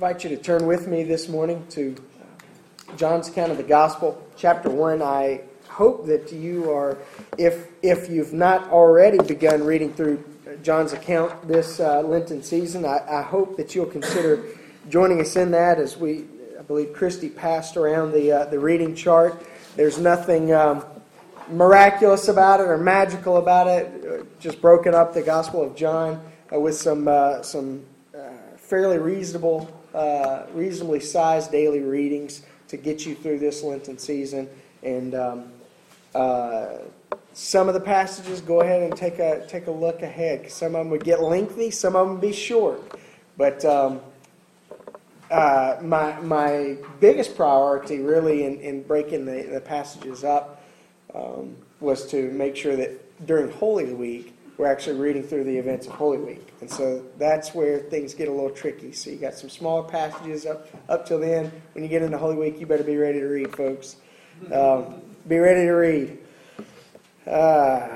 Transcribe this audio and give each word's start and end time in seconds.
invite 0.00 0.24
you 0.24 0.30
to 0.30 0.38
turn 0.38 0.66
with 0.66 0.88
me 0.88 1.02
this 1.04 1.28
morning 1.28 1.62
to 1.68 1.94
John's 2.96 3.28
account 3.28 3.50
of 3.52 3.58
the 3.58 3.62
gospel, 3.62 4.26
chapter 4.34 4.70
1. 4.70 5.02
I 5.02 5.42
hope 5.68 6.06
that 6.06 6.32
you 6.32 6.72
are, 6.72 6.96
if, 7.36 7.66
if 7.82 8.08
you've 8.08 8.32
not 8.32 8.70
already 8.70 9.18
begun 9.18 9.62
reading 9.62 9.92
through 9.92 10.24
John's 10.62 10.94
account 10.94 11.46
this 11.46 11.80
uh, 11.80 12.00
Lenten 12.00 12.42
season, 12.42 12.86
I, 12.86 13.00
I 13.10 13.20
hope 13.20 13.58
that 13.58 13.74
you'll 13.74 13.84
consider 13.84 14.42
joining 14.88 15.20
us 15.20 15.36
in 15.36 15.50
that 15.50 15.78
as 15.78 15.98
we, 15.98 16.24
I 16.58 16.62
believe 16.62 16.94
Christy 16.94 17.28
passed 17.28 17.76
around 17.76 18.12
the, 18.12 18.32
uh, 18.32 18.44
the 18.46 18.58
reading 18.58 18.94
chart. 18.94 19.46
There's 19.76 19.98
nothing 19.98 20.50
um, 20.54 20.82
miraculous 21.50 22.28
about 22.28 22.60
it 22.60 22.68
or 22.68 22.78
magical 22.78 23.36
about 23.36 23.66
it, 23.66 24.40
just 24.40 24.62
broken 24.62 24.94
up 24.94 25.12
the 25.12 25.20
Gospel 25.20 25.62
of 25.62 25.76
John 25.76 26.24
uh, 26.50 26.58
with 26.58 26.76
some, 26.76 27.06
uh, 27.06 27.42
some 27.42 27.84
uh, 28.16 28.30
fairly 28.56 28.96
reasonable 28.96 29.76
uh, 29.94 30.46
reasonably 30.52 31.00
sized 31.00 31.50
daily 31.50 31.80
readings 31.80 32.42
to 32.68 32.76
get 32.76 33.04
you 33.04 33.14
through 33.14 33.38
this 33.38 33.62
Lenten 33.62 33.98
season. 33.98 34.48
And 34.82 35.14
um, 35.14 35.52
uh, 36.14 36.78
some 37.32 37.68
of 37.68 37.74
the 37.74 37.80
passages, 37.80 38.40
go 38.40 38.60
ahead 38.60 38.82
and 38.82 38.96
take 38.96 39.18
a 39.18 39.46
take 39.46 39.66
a 39.66 39.70
look 39.70 40.02
ahead. 40.02 40.50
Some 40.50 40.74
of 40.74 40.84
them 40.84 40.90
would 40.90 41.04
get 41.04 41.22
lengthy, 41.22 41.70
some 41.70 41.96
of 41.96 42.06
them 42.06 42.14
would 42.14 42.20
be 42.20 42.32
short. 42.32 42.80
But 43.36 43.64
um, 43.64 44.00
uh, 45.30 45.78
my 45.80 46.18
my 46.20 46.76
biggest 46.98 47.36
priority, 47.36 47.98
really, 48.00 48.44
in, 48.44 48.60
in 48.60 48.82
breaking 48.82 49.26
the, 49.26 49.42
the 49.42 49.60
passages 49.60 50.24
up, 50.24 50.64
um, 51.14 51.56
was 51.80 52.06
to 52.10 52.30
make 52.32 52.56
sure 52.56 52.76
that 52.76 53.26
during 53.26 53.50
Holy 53.52 53.92
Week 53.92 54.34
we're 54.60 54.70
actually 54.70 54.98
reading 54.98 55.22
through 55.22 55.42
the 55.42 55.56
events 55.56 55.86
of 55.86 55.94
Holy 55.94 56.18
Week. 56.18 56.52
And 56.60 56.70
so 56.70 57.02
that's 57.16 57.54
where 57.54 57.78
things 57.78 58.12
get 58.12 58.28
a 58.28 58.30
little 58.30 58.50
tricky. 58.50 58.92
So 58.92 59.08
you 59.08 59.16
got 59.16 59.32
some 59.32 59.48
smaller 59.48 59.88
passages 59.88 60.44
up, 60.44 60.68
up 60.90 61.06
till 61.06 61.18
then. 61.18 61.50
When 61.72 61.82
you 61.82 61.88
get 61.88 62.02
into 62.02 62.18
Holy 62.18 62.36
Week, 62.36 62.60
you 62.60 62.66
better 62.66 62.84
be 62.84 62.98
ready 62.98 63.20
to 63.20 63.26
read, 63.26 63.56
folks. 63.56 63.96
Um, 64.52 65.00
be 65.26 65.38
ready 65.38 65.62
to 65.62 65.72
read. 65.72 66.18
Uh, 67.26 67.88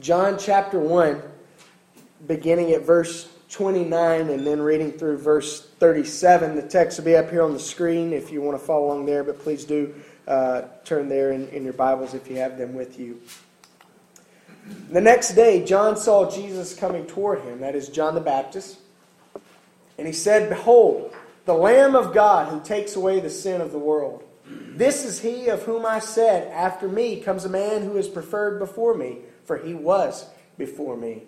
John 0.00 0.36
chapter 0.40 0.80
1, 0.80 1.22
beginning 2.26 2.72
at 2.72 2.82
verse 2.82 3.28
29 3.50 4.28
and 4.28 4.44
then 4.44 4.60
reading 4.60 4.90
through 4.90 5.18
verse 5.18 5.68
37. 5.78 6.56
The 6.56 6.62
text 6.62 6.98
will 6.98 7.04
be 7.04 7.14
up 7.14 7.30
here 7.30 7.42
on 7.42 7.52
the 7.52 7.60
screen 7.60 8.12
if 8.12 8.32
you 8.32 8.42
want 8.42 8.58
to 8.58 8.66
follow 8.66 8.86
along 8.86 9.06
there, 9.06 9.22
but 9.22 9.38
please 9.38 9.64
do 9.64 9.94
uh, 10.26 10.62
turn 10.84 11.08
there 11.08 11.30
in, 11.30 11.46
in 11.50 11.62
your 11.62 11.74
Bibles 11.74 12.12
if 12.12 12.28
you 12.28 12.38
have 12.38 12.58
them 12.58 12.74
with 12.74 12.98
you. 12.98 13.20
The 14.90 15.00
next 15.00 15.32
day, 15.34 15.64
John 15.64 15.96
saw 15.96 16.30
Jesus 16.30 16.74
coming 16.74 17.06
toward 17.06 17.40
him, 17.40 17.60
that 17.60 17.74
is, 17.74 17.88
John 17.88 18.14
the 18.14 18.20
Baptist. 18.20 18.78
And 19.98 20.06
he 20.06 20.12
said, 20.12 20.48
Behold, 20.48 21.14
the 21.44 21.54
Lamb 21.54 21.94
of 21.94 22.14
God 22.14 22.48
who 22.48 22.60
takes 22.60 22.94
away 22.94 23.20
the 23.20 23.30
sin 23.30 23.60
of 23.60 23.72
the 23.72 23.78
world. 23.78 24.22
This 24.46 25.04
is 25.04 25.20
he 25.20 25.48
of 25.48 25.62
whom 25.62 25.84
I 25.86 25.98
said, 25.98 26.48
After 26.52 26.88
me 26.88 27.20
comes 27.20 27.44
a 27.44 27.48
man 27.48 27.82
who 27.82 27.96
is 27.96 28.08
preferred 28.08 28.58
before 28.58 28.94
me, 28.94 29.18
for 29.44 29.58
he 29.58 29.74
was 29.74 30.26
before 30.58 30.96
me. 30.96 31.24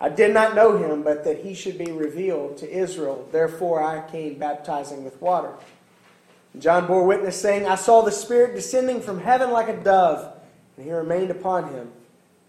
I 0.00 0.08
did 0.08 0.34
not 0.34 0.54
know 0.54 0.76
him, 0.76 1.02
but 1.02 1.24
that 1.24 1.38
he 1.38 1.54
should 1.54 1.78
be 1.78 1.90
revealed 1.90 2.58
to 2.58 2.70
Israel. 2.70 3.28
Therefore 3.32 3.82
I 3.82 4.08
came 4.10 4.38
baptizing 4.38 5.04
with 5.04 5.20
water. 5.22 5.52
John 6.58 6.86
bore 6.86 7.04
witness, 7.04 7.40
saying, 7.40 7.66
I 7.66 7.74
saw 7.76 8.02
the 8.02 8.12
Spirit 8.12 8.54
descending 8.54 9.00
from 9.00 9.20
heaven 9.20 9.50
like 9.50 9.68
a 9.68 9.76
dove, 9.76 10.32
and 10.76 10.86
he 10.86 10.92
remained 10.92 11.30
upon 11.30 11.72
him. 11.72 11.92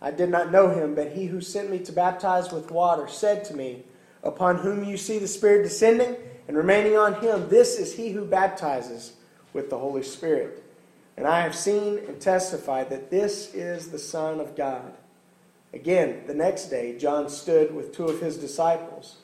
I 0.02 0.12
did 0.12 0.30
not 0.30 0.52
know 0.52 0.70
him, 0.70 0.94
but 0.94 1.14
he 1.14 1.26
who 1.26 1.42
sent 1.42 1.72
me 1.72 1.80
to 1.80 1.92
baptize 1.92 2.52
with 2.52 2.72
water 2.72 3.08
said 3.08 3.44
to 3.46 3.56
me, 3.56 3.84
Upon 4.24 4.58
whom 4.58 4.84
you 4.84 4.98
see 4.98 5.20
the 5.20 5.28
Spirit 5.28 5.64
descending 5.64 6.16
and 6.48 6.58
remaining 6.58 6.98
on 6.98 7.16
him, 7.16 7.50
this 7.50 7.80
is 7.80 7.96
he 7.96 8.12
who 8.12 8.26
baptizes 8.26 9.14
with 9.54 9.70
the 9.70 9.78
Holy 9.78 10.04
Spirit. 10.04 10.64
And 11.16 11.26
I 11.26 11.42
have 11.42 11.56
seen 11.56 12.00
and 12.08 12.20
testified 12.20 12.90
that 12.90 13.10
this 13.10 13.54
is 13.54 13.90
the 13.90 14.00
Son 14.00 14.40
of 14.40 14.56
God. 14.56 14.94
Again, 15.74 16.24
the 16.28 16.34
next 16.34 16.66
day, 16.66 16.98
John 16.98 17.30
stood 17.30 17.74
with 17.74 17.96
two 17.96 18.06
of 18.06 18.22
his 18.22 18.38
disciples, 18.38 19.18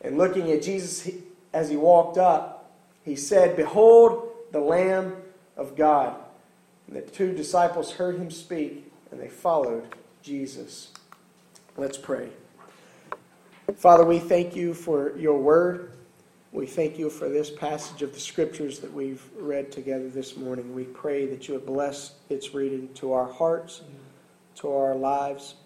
and 0.00 0.18
looking 0.18 0.50
at 0.50 0.62
Jesus 0.62 1.10
as 1.52 1.70
he 1.70 1.76
walked 1.76 2.18
up, 2.18 2.70
he 3.02 3.16
said, 3.16 3.56
Behold, 3.56 4.28
the 4.52 4.60
Lamb 4.60 5.16
of 5.56 5.76
God. 5.76 6.16
And 6.86 6.96
the 6.96 7.02
two 7.02 7.32
disciples 7.32 7.92
heard 7.92 8.16
him 8.16 8.30
speak, 8.30 8.92
and 9.10 9.20
they 9.20 9.28
followed 9.28 9.88
Jesus. 10.22 10.92
Let's 11.76 11.98
pray. 11.98 12.28
Father, 13.76 14.04
we 14.04 14.18
thank 14.18 14.54
you 14.54 14.72
for 14.72 15.16
your 15.18 15.38
word. 15.38 15.92
We 16.52 16.66
thank 16.66 16.98
you 16.98 17.10
for 17.10 17.28
this 17.28 17.50
passage 17.50 18.02
of 18.02 18.12
the 18.12 18.20
scriptures 18.20 18.78
that 18.80 18.92
we've 18.92 19.24
read 19.36 19.72
together 19.72 20.08
this 20.08 20.36
morning. 20.36 20.74
We 20.74 20.84
pray 20.84 21.26
that 21.26 21.48
you 21.48 21.54
would 21.54 21.66
bless 21.66 22.14
its 22.28 22.54
reading 22.54 22.92
to 22.94 23.12
our 23.12 23.26
hearts, 23.26 23.82
to 24.56 24.70
our 24.70 24.94
lives, 24.94 25.56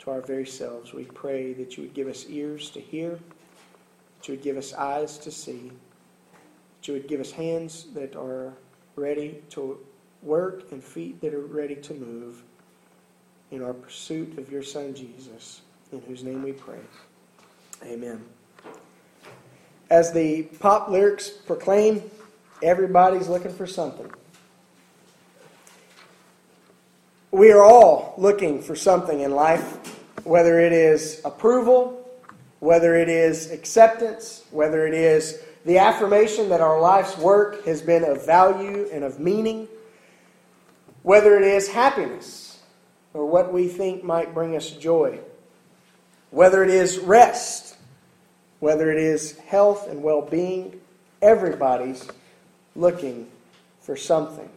to 0.00 0.10
our 0.10 0.20
very 0.20 0.46
selves. 0.46 0.92
We 0.92 1.04
pray 1.04 1.54
that 1.54 1.76
you 1.76 1.84
would 1.84 1.94
give 1.94 2.08
us 2.08 2.26
ears 2.28 2.70
to 2.70 2.80
hear, 2.80 3.10
that 3.10 4.28
you 4.28 4.34
would 4.34 4.42
give 4.42 4.56
us 4.56 4.74
eyes 4.74 5.16
to 5.18 5.30
see, 5.30 5.70
that 6.80 6.88
you 6.88 6.94
would 6.94 7.08
give 7.08 7.20
us 7.20 7.30
hands 7.30 7.86
that 7.94 8.16
are 8.16 8.52
ready 8.96 9.42
to 9.50 9.78
work 10.22 10.72
and 10.72 10.82
feet 10.82 11.20
that 11.20 11.32
are 11.32 11.46
ready 11.46 11.76
to 11.76 11.94
move 11.94 12.42
in 13.50 13.62
our 13.62 13.74
pursuit 13.74 14.38
of 14.38 14.50
your 14.50 14.62
Son 14.62 14.94
Jesus, 14.94 15.60
in 15.92 16.00
whose 16.02 16.22
name 16.22 16.42
we 16.42 16.52
pray. 16.52 16.80
Amen. 17.84 18.24
As 19.90 20.12
the 20.12 20.44
pop 20.60 20.88
lyrics 20.88 21.28
proclaim, 21.28 22.02
everybody's 22.62 23.28
looking 23.28 23.52
for 23.52 23.66
something. 23.66 24.10
We 27.30 27.50
are 27.50 27.62
all 27.62 28.14
looking 28.16 28.62
for 28.62 28.76
something 28.76 29.20
in 29.20 29.32
life, 29.32 29.98
whether 30.24 30.60
it 30.60 30.72
is 30.72 31.20
approval, 31.24 32.08
whether 32.60 32.94
it 32.94 33.08
is 33.08 33.50
acceptance, 33.50 34.44
whether 34.50 34.86
it 34.86 34.94
is 34.94 35.40
the 35.64 35.78
affirmation 35.78 36.48
that 36.50 36.60
our 36.60 36.80
life's 36.80 37.16
work 37.18 37.64
has 37.66 37.82
been 37.82 38.04
of 38.04 38.24
value 38.24 38.88
and 38.92 39.04
of 39.04 39.18
meaning, 39.18 39.68
whether 41.02 41.36
it 41.36 41.44
is 41.44 41.68
happiness 41.68 42.53
or 43.14 43.24
what 43.24 43.52
we 43.52 43.68
think 43.68 44.04
might 44.04 44.34
bring 44.34 44.56
us 44.56 44.70
joy. 44.70 45.20
Whether 46.30 46.64
it 46.64 46.70
is 46.70 46.98
rest, 46.98 47.76
whether 48.58 48.90
it 48.90 48.98
is 48.98 49.38
health 49.38 49.88
and 49.88 50.02
well 50.02 50.20
being, 50.20 50.80
everybody's 51.22 52.06
looking 52.76 53.28
for 53.80 53.96
something. 53.96 54.50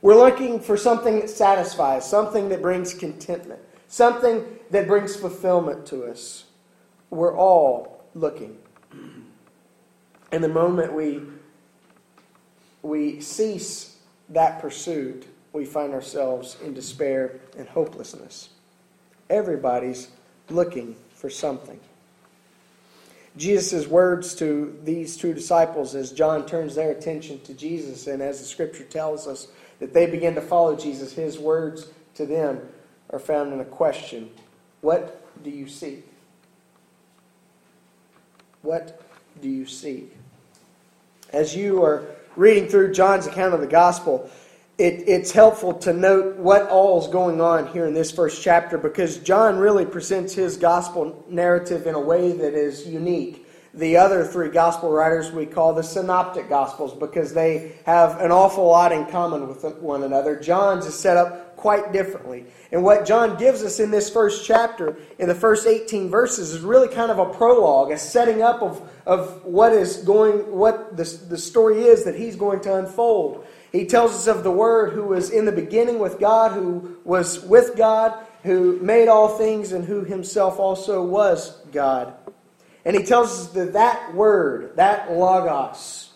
We're 0.00 0.16
looking 0.16 0.60
for 0.60 0.76
something 0.76 1.20
that 1.20 1.30
satisfies, 1.30 2.08
something 2.08 2.50
that 2.50 2.62
brings 2.62 2.94
contentment, 2.94 3.60
something 3.88 4.44
that 4.70 4.86
brings 4.86 5.16
fulfillment 5.16 5.86
to 5.86 6.04
us. 6.04 6.44
We're 7.10 7.36
all 7.36 8.04
looking. 8.14 8.58
And 10.30 10.44
the 10.44 10.48
moment 10.48 10.92
we, 10.92 11.22
we 12.82 13.20
cease 13.20 13.96
that 14.28 14.60
pursuit, 14.60 15.26
we 15.54 15.64
find 15.64 15.94
ourselves 15.94 16.56
in 16.62 16.74
despair 16.74 17.36
and 17.56 17.66
hopelessness. 17.68 18.50
Everybody's 19.30 20.08
looking 20.50 20.96
for 21.14 21.30
something. 21.30 21.80
Jesus' 23.36 23.86
words 23.86 24.34
to 24.36 24.76
these 24.84 25.16
two 25.16 25.32
disciples 25.32 25.94
as 25.94 26.12
John 26.12 26.44
turns 26.44 26.74
their 26.74 26.90
attention 26.90 27.40
to 27.42 27.54
Jesus, 27.54 28.06
and 28.06 28.20
as 28.20 28.40
the 28.40 28.44
scripture 28.44 28.84
tells 28.84 29.26
us 29.26 29.48
that 29.78 29.94
they 29.94 30.06
begin 30.06 30.34
to 30.34 30.40
follow 30.40 30.76
Jesus, 30.76 31.12
his 31.12 31.38
words 31.38 31.88
to 32.16 32.26
them 32.26 32.60
are 33.10 33.18
found 33.18 33.52
in 33.52 33.60
a 33.60 33.64
question 33.64 34.30
What 34.82 35.24
do 35.42 35.50
you 35.50 35.68
seek? 35.68 36.06
What 38.62 39.00
do 39.40 39.48
you 39.48 39.66
seek? 39.66 40.16
As 41.32 41.54
you 41.54 41.82
are 41.82 42.06
reading 42.36 42.68
through 42.68 42.92
John's 42.92 43.26
account 43.26 43.54
of 43.54 43.60
the 43.60 43.66
gospel, 43.66 44.30
it, 44.76 45.04
it's 45.06 45.30
helpful 45.30 45.74
to 45.74 45.92
note 45.92 46.36
what 46.36 46.68
all 46.68 47.00
is 47.00 47.08
going 47.08 47.40
on 47.40 47.68
here 47.68 47.86
in 47.86 47.94
this 47.94 48.10
first 48.10 48.42
chapter 48.42 48.76
because 48.76 49.18
John 49.18 49.58
really 49.58 49.86
presents 49.86 50.34
his 50.34 50.56
gospel 50.56 51.24
narrative 51.28 51.86
in 51.86 51.94
a 51.94 52.00
way 52.00 52.32
that 52.32 52.54
is 52.54 52.86
unique. 52.86 53.46
The 53.72 53.96
other 53.96 54.24
three 54.24 54.50
gospel 54.50 54.90
writers 54.90 55.32
we 55.32 55.46
call 55.46 55.74
the 55.74 55.82
synoptic 55.82 56.48
gospels 56.48 56.94
because 56.94 57.34
they 57.34 57.76
have 57.86 58.20
an 58.20 58.30
awful 58.30 58.66
lot 58.66 58.92
in 58.92 59.06
common 59.06 59.48
with 59.48 59.64
one 59.78 60.04
another. 60.04 60.38
John's 60.38 60.86
is 60.86 60.98
set 60.98 61.16
up 61.16 61.56
quite 61.56 61.92
differently. 61.92 62.44
And 62.70 62.84
what 62.84 63.06
John 63.06 63.36
gives 63.36 63.62
us 63.62 63.80
in 63.80 63.90
this 63.90 64.10
first 64.10 64.44
chapter, 64.44 64.96
in 65.18 65.28
the 65.28 65.34
first 65.34 65.66
18 65.66 66.08
verses, 66.08 66.52
is 66.52 66.60
really 66.60 66.88
kind 66.88 67.10
of 67.10 67.18
a 67.18 67.32
prologue, 67.32 67.90
a 67.90 67.98
setting 67.98 68.42
up 68.42 68.62
of, 68.62 68.88
of 69.06 69.44
what 69.44 69.72
is 69.72 69.98
going, 69.98 70.52
what 70.52 70.96
the, 70.96 71.04
the 71.28 71.38
story 71.38 71.82
is 71.82 72.04
that 72.04 72.16
he's 72.16 72.36
going 72.36 72.60
to 72.60 72.76
unfold. 72.76 73.44
He 73.74 73.86
tells 73.86 74.12
us 74.12 74.28
of 74.28 74.44
the 74.44 74.52
Word 74.52 74.92
who 74.92 75.02
was 75.02 75.30
in 75.30 75.46
the 75.46 75.52
beginning 75.52 75.98
with 75.98 76.20
God, 76.20 76.52
who 76.52 76.96
was 77.02 77.40
with 77.40 77.74
God, 77.76 78.16
who 78.44 78.78
made 78.78 79.08
all 79.08 79.36
things, 79.36 79.72
and 79.72 79.84
who 79.84 80.04
himself 80.04 80.60
also 80.60 81.04
was 81.04 81.60
God. 81.72 82.14
And 82.84 82.94
he 82.94 83.02
tells 83.02 83.32
us 83.32 83.46
that 83.48 83.72
that 83.72 84.14
word, 84.14 84.76
that 84.76 85.10
logos, 85.10 86.12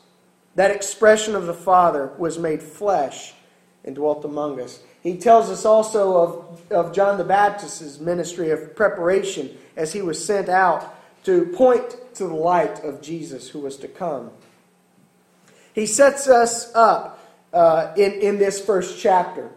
that 0.54 0.70
expression 0.70 1.34
of 1.34 1.46
the 1.46 1.54
Father, 1.54 2.12
was 2.16 2.38
made 2.38 2.62
flesh 2.62 3.34
and 3.84 3.96
dwelt 3.96 4.24
among 4.24 4.60
us. 4.60 4.78
He 5.02 5.18
tells 5.18 5.50
us 5.50 5.64
also 5.64 6.16
of, 6.16 6.70
of 6.70 6.94
John 6.94 7.18
the 7.18 7.24
Baptist's 7.24 7.98
ministry 7.98 8.52
of 8.52 8.76
preparation 8.76 9.58
as 9.76 9.92
he 9.92 10.00
was 10.00 10.24
sent 10.24 10.48
out 10.48 10.94
to 11.24 11.46
point 11.46 11.96
to 12.14 12.28
the 12.28 12.34
light 12.34 12.84
of 12.84 13.02
Jesus 13.02 13.48
who 13.48 13.58
was 13.58 13.76
to 13.78 13.88
come. 13.88 14.30
He 15.72 15.86
sets 15.86 16.28
us 16.28 16.72
up 16.76 17.17
uh, 17.52 17.92
in, 17.96 18.12
in 18.12 18.38
this 18.38 18.60
first 18.60 19.00
chapter 19.00 19.50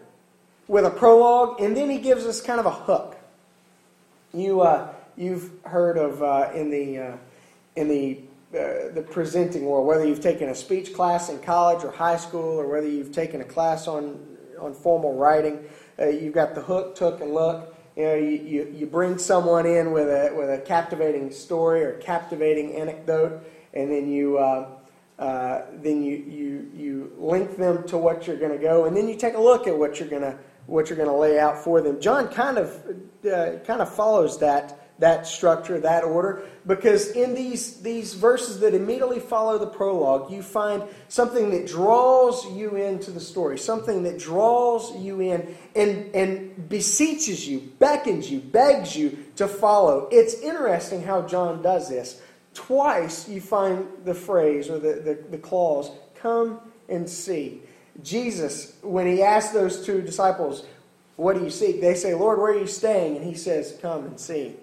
with 0.68 0.84
a 0.84 0.90
prologue, 0.90 1.60
and 1.60 1.76
then 1.76 1.90
he 1.90 1.98
gives 1.98 2.24
us 2.24 2.40
kind 2.40 2.60
of 2.60 2.66
a 2.66 2.70
hook. 2.70 3.16
You, 4.32 4.62
uh, 4.62 4.92
you've 5.16 5.50
heard 5.64 5.98
of 5.98 6.22
uh, 6.22 6.50
in 6.54 6.70
the, 6.70 6.98
uh, 6.98 7.16
in 7.76 7.88
the, 7.88 8.18
uh, 8.54 8.94
the 8.94 9.04
presenting 9.10 9.66
world, 9.66 9.86
whether 9.86 10.06
you've 10.06 10.20
taken 10.22 10.48
a 10.48 10.54
speech 10.54 10.94
class 10.94 11.28
in 11.28 11.38
college 11.40 11.84
or 11.84 11.90
high 11.90 12.16
school, 12.16 12.58
or 12.58 12.66
whether 12.66 12.88
you've 12.88 13.12
taken 13.12 13.40
a 13.40 13.44
class 13.44 13.86
on, 13.86 14.18
on 14.58 14.72
formal 14.72 15.14
writing, 15.14 15.62
uh, 15.98 16.06
you've 16.06 16.34
got 16.34 16.54
the 16.54 16.62
hook, 16.62 16.94
took, 16.94 17.20
and 17.20 17.34
look. 17.34 17.76
You 17.96 18.04
know, 18.04 18.14
you, 18.14 18.30
you, 18.30 18.74
you 18.74 18.86
bring 18.86 19.18
someone 19.18 19.66
in 19.66 19.92
with 19.92 20.08
a, 20.08 20.32
with 20.34 20.48
a 20.48 20.62
captivating 20.62 21.30
story 21.30 21.84
or 21.84 21.98
captivating 21.98 22.74
anecdote, 22.74 23.42
and 23.74 23.90
then 23.90 24.08
you, 24.08 24.38
uh, 25.22 25.66
then 25.74 26.02
you, 26.02 26.16
you, 26.16 26.70
you 26.74 27.12
link 27.16 27.56
them 27.56 27.86
to 27.86 27.96
what 27.96 28.26
you're 28.26 28.36
going 28.44 28.50
to 28.50 28.58
go, 28.58 28.86
and 28.86 28.96
then 28.96 29.06
you 29.08 29.16
take 29.16 29.34
a 29.34 29.40
look 29.40 29.68
at 29.68 29.78
what 29.78 30.00
you're 30.00 30.08
going 30.08 30.22
to 30.22 30.36
what 30.66 30.88
you're 30.88 30.96
going 30.96 31.08
to 31.08 31.14
lay 31.14 31.38
out 31.38 31.56
for 31.58 31.80
them. 31.80 32.00
John 32.00 32.26
kind 32.28 32.58
of 32.58 32.68
uh, 33.24 33.58
kind 33.64 33.80
of 33.80 33.94
follows 33.94 34.40
that 34.40 34.80
that 34.98 35.26
structure, 35.26 35.78
that 35.80 36.02
order, 36.02 36.42
because 36.66 37.10
in 37.12 37.34
these 37.34 37.80
these 37.82 38.14
verses 38.14 38.58
that 38.60 38.74
immediately 38.74 39.20
follow 39.20 39.58
the 39.58 39.66
prologue, 39.66 40.32
you 40.32 40.42
find 40.42 40.82
something 41.06 41.50
that 41.50 41.68
draws 41.68 42.44
you 42.56 42.74
into 42.74 43.12
the 43.12 43.20
story, 43.20 43.58
something 43.58 44.02
that 44.02 44.18
draws 44.18 44.96
you 44.96 45.20
in 45.20 45.54
and 45.76 46.12
and 46.16 46.68
beseeches 46.68 47.46
you, 47.46 47.60
beckons 47.78 48.28
you, 48.28 48.40
begs 48.40 48.96
you 48.96 49.16
to 49.36 49.46
follow. 49.46 50.08
It's 50.10 50.34
interesting 50.34 51.04
how 51.04 51.22
John 51.22 51.62
does 51.62 51.88
this. 51.88 52.20
Twice 52.54 53.28
you 53.28 53.40
find 53.40 53.86
the 54.04 54.14
phrase 54.14 54.68
or 54.68 54.78
the, 54.78 54.94
the, 54.94 55.18
the 55.30 55.38
clause, 55.38 55.90
come 56.14 56.60
and 56.88 57.08
see. 57.08 57.62
Jesus, 58.02 58.76
when 58.82 59.06
he 59.06 59.22
asked 59.22 59.52
those 59.52 59.84
two 59.84 60.02
disciples, 60.02 60.64
What 61.16 61.36
do 61.36 61.44
you 61.44 61.50
seek? 61.50 61.80
They 61.80 61.94
say, 61.94 62.14
Lord, 62.14 62.38
where 62.38 62.52
are 62.52 62.58
you 62.58 62.66
staying? 62.66 63.16
And 63.16 63.24
he 63.24 63.34
says, 63.34 63.78
Come 63.80 64.04
and 64.04 64.18
see. 64.18 64.54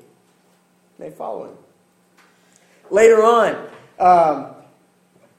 They 0.98 1.12
follow 1.12 1.46
him. 1.46 1.58
Later 2.92 3.24
on, 3.24 3.68
um, 4.00 4.56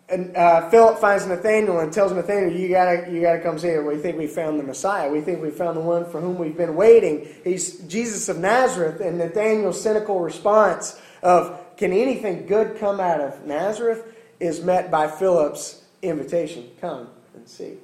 and, 0.08 0.36
uh, 0.36 0.68
Philip 0.70 0.98
finds 0.98 1.24
Nathanael 1.26 1.78
and 1.78 1.92
tells 1.92 2.12
Nathanael, 2.12 2.52
"You 2.52 2.68
gotta, 2.68 3.08
you 3.12 3.20
gotta 3.20 3.38
come 3.38 3.58
see. 3.58 3.78
We 3.78 3.96
think 3.96 4.18
we 4.18 4.26
found 4.26 4.58
the 4.58 4.64
Messiah. 4.64 5.08
We 5.08 5.20
think 5.20 5.40
we 5.40 5.50
found 5.50 5.76
the 5.76 5.82
one 5.82 6.04
for 6.04 6.20
whom 6.20 6.36
we've 6.36 6.56
been 6.56 6.74
waiting. 6.74 7.28
He's 7.44 7.78
Jesus 7.80 8.28
of 8.28 8.38
Nazareth." 8.38 9.00
And 9.00 9.18
Nathanael's 9.18 9.80
cynical 9.80 10.18
response 10.18 11.00
of, 11.22 11.60
"Can 11.80 11.94
anything 11.94 12.44
good 12.44 12.76
come 12.76 13.00
out 13.00 13.22
of 13.22 13.46
Nazareth?" 13.46 14.04
is 14.38 14.62
met 14.62 14.90
by 14.90 15.08
Philip's 15.08 15.82
invitation, 16.02 16.70
"Come 16.78 17.08
and 17.34 17.48
see." 17.48 17.78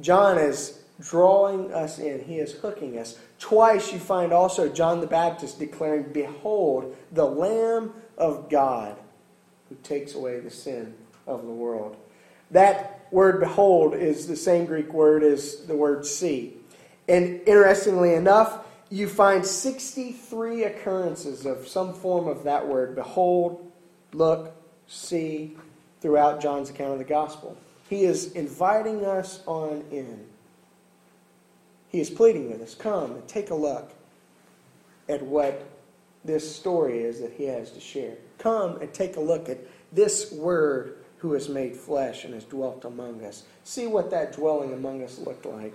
John 0.00 0.38
is 0.38 0.78
drawing 1.00 1.74
us 1.74 1.98
in. 1.98 2.20
He 2.20 2.38
is 2.38 2.52
hooking 2.52 2.96
us. 2.96 3.18
Twice 3.40 3.92
you 3.92 3.98
find 3.98 4.32
also 4.32 4.68
John 4.68 5.00
the 5.00 5.08
Baptist 5.08 5.58
declaring, 5.58 6.04
Behold, 6.12 6.94
the 7.10 7.26
Lamb 7.26 7.94
of 8.16 8.48
God 8.48 8.96
who 9.68 9.74
takes 9.82 10.14
away 10.14 10.38
the 10.38 10.52
sin 10.52 10.94
of 11.26 11.44
the 11.44 11.52
world. 11.52 11.96
That 12.52 13.08
word 13.10 13.40
behold 13.40 13.92
is 13.92 14.28
the 14.28 14.36
same 14.36 14.66
Greek 14.66 14.92
word 14.92 15.24
as 15.24 15.66
the 15.66 15.76
word 15.76 16.06
see. 16.06 16.58
And 17.08 17.40
interestingly 17.44 18.14
enough, 18.14 18.64
you 18.90 19.08
find 19.08 19.44
63 19.44 20.64
occurrences 20.64 21.44
of 21.46 21.68
some 21.68 21.94
form 21.94 22.26
of 22.28 22.44
that 22.44 22.66
word 22.66 22.94
behold, 22.94 23.70
look, 24.12 24.54
see, 24.86 25.56
throughout 26.00 26.40
John's 26.40 26.70
account 26.70 26.92
of 26.92 26.98
the 26.98 27.04
gospel. 27.04 27.56
He 27.88 28.04
is 28.04 28.32
inviting 28.32 29.04
us 29.04 29.42
on 29.46 29.84
in. 29.90 30.26
He 31.88 32.00
is 32.00 32.10
pleading 32.10 32.50
with 32.50 32.60
us 32.60 32.74
come 32.74 33.12
and 33.12 33.26
take 33.26 33.50
a 33.50 33.54
look 33.54 33.92
at 35.08 35.22
what 35.22 35.66
this 36.24 36.54
story 36.54 37.00
is 37.00 37.20
that 37.20 37.32
he 37.32 37.44
has 37.44 37.70
to 37.72 37.80
share. 37.80 38.16
Come 38.38 38.80
and 38.80 38.92
take 38.92 39.16
a 39.16 39.20
look 39.20 39.48
at 39.48 39.58
this 39.92 40.30
word 40.32 40.98
who 41.18 41.32
has 41.32 41.48
made 41.48 41.74
flesh 41.74 42.24
and 42.24 42.34
has 42.34 42.44
dwelt 42.44 42.84
among 42.84 43.24
us. 43.24 43.44
See 43.64 43.86
what 43.86 44.10
that 44.10 44.34
dwelling 44.34 44.72
among 44.72 45.02
us 45.02 45.18
looked 45.18 45.46
like. 45.46 45.74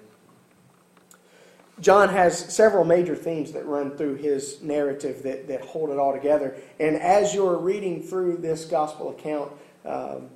John 1.84 2.08
has 2.08 2.40
several 2.54 2.86
major 2.86 3.14
themes 3.14 3.52
that 3.52 3.66
run 3.66 3.98
through 3.98 4.16
his 4.16 4.62
narrative 4.62 5.22
that, 5.24 5.50
that 5.50 5.66
hold 5.66 5.90
it 5.90 6.00
all 6.00 6.14
together. 6.14 6.56
And 6.80 6.96
as 6.96 7.36
you're 7.36 7.58
reading 7.58 8.02
through 8.02 8.38
this 8.38 8.64
gospel 8.64 9.10
account 9.10 9.52
um, 9.84 10.30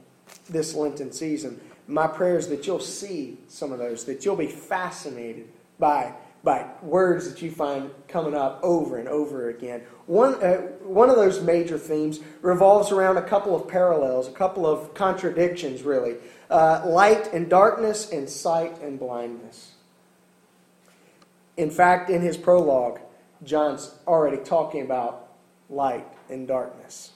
this 0.50 0.76
Lenten 0.76 1.14
season, 1.14 1.62
my 1.88 2.06
prayer 2.06 2.38
is 2.38 2.50
that 2.50 2.68
you'll 2.68 2.82
see 2.82 3.38
some 3.48 3.72
of 3.72 3.80
those, 3.80 4.04
that 4.06 4.26
you'll 4.26 4.36
be 4.36 4.48
fascinated 4.48 5.48
by, 5.80 6.14
by 6.44 6.66
words 6.82 7.32
that 7.32 7.42
you 7.42 7.50
find 7.50 7.92
coming 8.10 8.36
up 8.36 8.60
over 8.62 8.98
and 8.98 9.08
over 9.08 9.48
again. 9.48 9.84
One, 10.06 10.44
uh, 10.44 10.58
one 10.84 11.10
of 11.10 11.16
those 11.16 11.42
major 11.42 11.78
themes 11.78 12.20
revolves 12.42 12.92
around 12.92 13.16
a 13.16 13.22
couple 13.22 13.56
of 13.56 13.70
parallels, 13.70 14.28
a 14.28 14.32
couple 14.32 14.68
of 14.68 14.94
contradictions, 14.94 15.84
really 15.84 16.16
uh, 16.50 16.84
light 16.86 17.32
and 17.32 17.50
darkness, 17.50 18.12
and 18.12 18.30
sight 18.30 18.82
and 18.82 19.00
blindness. 19.00 19.72
In 21.58 21.70
fact, 21.70 22.10
in 22.10 22.22
his 22.22 22.38
prologue, 22.38 23.00
John's 23.44 23.94
already 24.08 24.38
talking 24.38 24.82
about 24.82 25.28
light 25.70 26.08
and 26.30 26.48
darkness. 26.48 27.12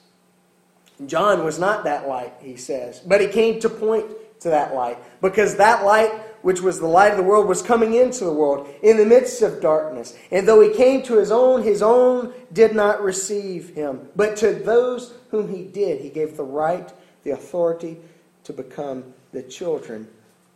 John 1.06 1.44
was 1.44 1.58
not 1.58 1.84
that 1.84 2.06
light, 2.06 2.34
he 2.40 2.56
says, 2.56 3.00
but 3.00 3.20
he 3.20 3.28
came 3.28 3.58
to 3.60 3.68
point 3.68 4.06
to 4.40 4.50
that 4.50 4.74
light 4.74 4.98
because 5.20 5.56
that 5.56 5.84
light 5.84 6.12
which 6.42 6.60
was 6.60 6.78
the 6.78 6.86
light 6.86 7.12
of 7.12 7.16
the 7.16 7.22
world, 7.22 7.48
was 7.48 7.62
coming 7.62 7.94
into 7.94 8.24
the 8.24 8.32
world 8.32 8.68
in 8.82 8.96
the 8.96 9.06
midst 9.06 9.42
of 9.42 9.60
darkness. 9.60 10.16
And 10.30 10.46
though 10.46 10.60
he 10.60 10.74
came 10.74 11.02
to 11.04 11.18
his 11.18 11.30
own, 11.30 11.62
his 11.62 11.82
own 11.82 12.34
did 12.52 12.74
not 12.74 13.02
receive 13.02 13.70
him. 13.70 14.08
But 14.14 14.36
to 14.38 14.52
those 14.52 15.14
whom 15.30 15.48
he 15.48 15.62
did, 15.64 16.00
he 16.00 16.10
gave 16.10 16.36
the 16.36 16.44
right, 16.44 16.92
the 17.22 17.30
authority 17.30 17.96
to 18.44 18.52
become 18.52 19.14
the 19.32 19.42
children 19.42 20.08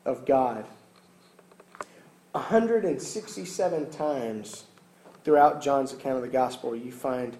of 0.04 0.26
God. 0.26 0.64
167 2.36 3.90
times 3.90 4.64
throughout 5.24 5.62
John's 5.62 5.92
account 5.92 6.16
of 6.16 6.22
the 6.22 6.28
gospel, 6.28 6.76
you 6.76 6.92
find 6.92 7.36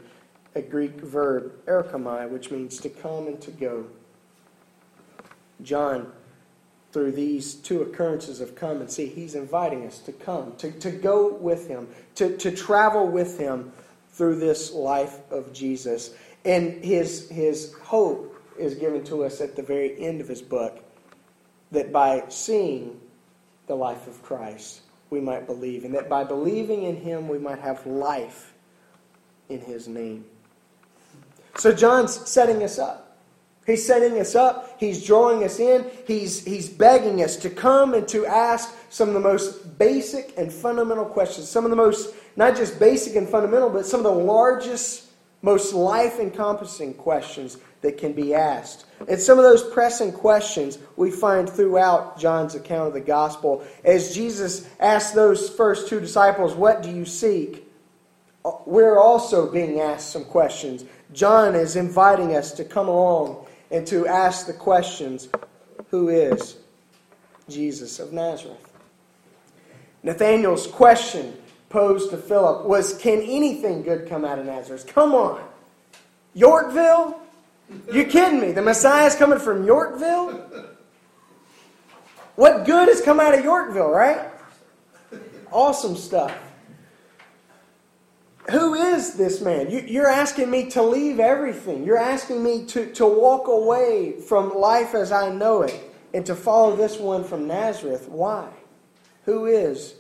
a 0.55 0.63
Greek 0.63 1.01
verb, 1.01 1.53
erchomai, 1.67 2.29
which 2.29 2.51
means 2.51 2.81
to 2.81 2.89
come 2.89 3.27
and 3.27 3.41
to 3.43 3.51
go. 3.51 3.87
John 5.63 6.13
through 6.93 7.13
these 7.13 7.57
two 7.57 7.83
occurrences 7.83 8.41
of 8.41 8.55
come 8.55 8.81
and 8.81 8.91
see. 8.91 9.05
He's 9.05 9.35
inviting 9.35 9.87
us 9.87 9.99
to 9.99 10.13
come, 10.13 10.57
to, 10.57 10.73
to 10.73 10.91
go 10.91 11.35
with 11.35 11.69
him, 11.69 11.89
to, 12.15 12.35
to 12.39 12.51
travel 12.51 13.07
with 13.07 13.39
him 13.39 13.73
through 14.13 14.37
this 14.37 14.73
life 14.73 15.19
of 15.31 15.53
Jesus. 15.53 16.15
And 16.47 16.83
his, 16.83 17.29
his 17.29 17.75
hope 17.83 18.35
is 18.59 18.77
given 18.77 19.05
to 19.05 19.25
us 19.25 19.43
at 19.43 19.57
the 19.57 19.63
very 19.63 20.03
end 20.03 20.23
of 20.23 20.29
his 20.29 20.41
book 20.41 20.83
that 21.71 21.93
by 21.93 22.25
seeing 22.31 22.99
the 23.67 23.75
life 23.75 24.07
of 24.07 24.23
Christ, 24.23 24.81
we 25.11 25.21
might 25.21 25.47
believe, 25.47 25.85
and 25.85 25.95
that 25.95 26.09
by 26.09 26.25
believing 26.25 26.85
in 26.85 26.97
him, 26.97 27.29
we 27.29 27.39
might 27.39 27.59
have 27.59 27.87
life 27.87 28.55
in 29.49 29.61
his 29.61 29.87
name. 29.87 30.25
So, 31.57 31.73
John's 31.73 32.29
setting 32.29 32.63
us 32.63 32.79
up. 32.79 33.07
He's 33.67 33.85
setting 33.85 34.19
us 34.21 34.37
up. 34.37 34.77
He's 34.79 35.05
drawing 35.05 35.43
us 35.43 35.59
in. 35.59 35.91
He's, 36.07 36.45
he's 36.45 36.69
begging 36.69 37.23
us 37.23 37.37
to 37.39 37.51
come 37.51 37.95
and 37.95 38.07
to 38.09 38.25
ask 38.25 38.73
some 38.91 39.09
of 39.09 39.15
the 39.15 39.21
most 39.21 39.77
basic 39.77 40.33
and 40.37 40.53
fundamental 40.53 41.05
questions. 41.05 41.49
Some 41.49 41.65
of 41.65 41.71
the 41.71 41.77
most, 41.77 42.15
not 42.37 42.57
just 42.57 42.79
basic 42.79 43.17
and 43.17 43.29
fundamental, 43.29 43.69
but 43.69 43.85
some 43.85 43.99
of 43.99 44.05
the 44.05 44.23
largest, 44.23 45.06
most 45.43 45.75
life 45.75 46.19
encompassing 46.19 46.95
questions 46.95 47.59
that 47.83 47.99
can 47.99 48.13
be 48.13 48.35
asked. 48.35 48.87
And 49.09 49.21
some 49.21 49.39
of 49.39 49.45
those 49.45 49.63
pressing 49.71 50.13
questions 50.13 50.79
we 50.97 51.11
find 51.11 51.49
throughout 51.49 52.19
John's 52.19 52.55
account 52.55 52.89
of 52.89 52.95
the 52.95 53.01
gospel. 53.01 53.65
As 53.85 54.15
Jesus 54.15 54.69
asked 54.81 55.15
those 55.15 55.51
first 55.51 55.89
two 55.89 56.01
disciples, 56.01 56.55
What 56.55 56.83
do 56.83 56.91
you 56.91 57.05
seek? 57.05 57.69
Uh, 58.45 58.53
we're 58.65 58.99
also 58.99 59.51
being 59.51 59.81
asked 59.81 60.11
some 60.11 60.25
questions. 60.25 60.85
John 61.13 61.55
is 61.55 61.77
inviting 61.77 62.35
us 62.35 62.53
to 62.53 62.65
come 62.65 62.89
along 62.89 63.47
and 63.71 63.87
to 63.87 64.07
ask 64.07 64.47
the 64.47 64.53
questions 64.53 65.29
who 65.91 66.09
is 66.09 66.57
Jesus 67.49 68.01
of 68.01 68.13
Nazareth? 68.13 68.73
Nathanael's 70.03 70.67
question 70.67 71.37
posed 71.69 72.11
to 72.11 72.17
Philip 72.17 72.67
was 72.67 72.97
Can 72.99 73.21
anything 73.21 73.83
good 73.83 74.09
come 74.09 74.25
out 74.25 74.39
of 74.39 74.47
Nazareth? 74.47 74.87
Come 74.87 75.15
on. 75.15 75.43
Yorkville? 76.35 77.21
You 77.93 78.05
kidding 78.05 78.41
me? 78.41 78.53
The 78.53 78.63
Messiah's 78.63 79.17
coming 79.17 79.39
from 79.39 79.65
Yorkville? 79.65 80.69
What 82.37 82.67
good 82.67 82.89
has 82.89 83.01
come 83.01 83.19
out 83.19 83.37
of 83.37 83.43
Yorkville, 83.43 83.91
right? 83.91 84.31
Awesome 85.51 85.97
stuff. 85.97 86.37
Who 88.51 88.75
is 88.75 89.15
this 89.15 89.41
man? 89.41 89.71
You're 89.71 90.09
asking 90.09 90.51
me 90.51 90.71
to 90.71 90.83
leave 90.83 91.19
everything. 91.19 91.85
You're 91.85 91.99
asking 91.99 92.45
me 92.45 92.65
to, 92.67 92.93
to 92.93 93.07
walk 93.07 93.49
away 93.49 94.21
from 94.21 94.55
life 94.55 94.95
as 94.95 95.11
I 95.11 95.33
know 95.33 95.63
it 95.63 95.81
and 96.15 96.25
to 96.27 96.37
follow 96.37 96.77
this 96.77 96.99
one 96.99 97.25
from 97.25 97.49
Nazareth. 97.49 98.09
Why? 98.09 98.49
Who 99.25 99.47
is 99.47 99.95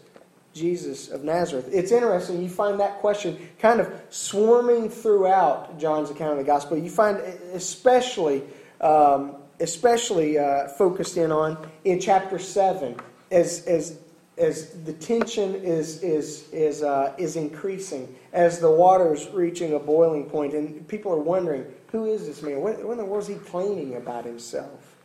Jesus 0.57 1.09
of 1.09 1.23
Nazareth? 1.23 1.69
It's 1.71 1.93
interesting. 1.93 2.43
You 2.43 2.49
find 2.49 2.81
that 2.81 2.99
question 2.99 3.39
kind 3.59 3.81
of 3.81 3.93
swarming 4.11 4.89
throughout 4.89 5.79
John's 5.79 6.11
account 6.11 6.33
of 6.33 6.39
the 6.39 6.45
gospel. 6.45 6.77
You 6.79 6.91
find 6.91 7.19
especially, 7.53 8.43
um, 8.81 9.37
especially 9.61 10.39
uh, 10.39 10.69
focused 10.69 11.17
in 11.17 11.31
on 11.31 11.69
in 11.85 12.01
chapter 12.01 12.39
7 12.39 12.97
as, 13.31 13.65
as 13.67 13.99
as 14.39 14.83
the 14.85 14.93
tension 14.93 15.55
is 15.55 16.03
is 16.03 16.51
is 16.53 16.83
uh, 16.83 17.15
is 17.17 17.37
increasing, 17.37 18.15
as 18.33 18.59
the 18.61 18.71
water's 18.71 19.29
reaching 19.31 19.73
a 19.75 19.79
boiling 19.79 20.25
point, 20.29 20.53
and 20.53 20.87
people 20.89 21.13
are 21.13 21.19
wondering, 21.21 21.65
who 21.91 22.05
is 22.05 22.27
this 22.27 22.43
man? 22.43 22.61
What, 22.61 22.83
what 22.85 22.93
in 22.93 22.99
the 22.99 23.05
world 23.05 23.23
is 23.23 23.29
he 23.29 23.37
claiming 23.37 23.97
about 23.97 24.25
himself? 24.25 24.97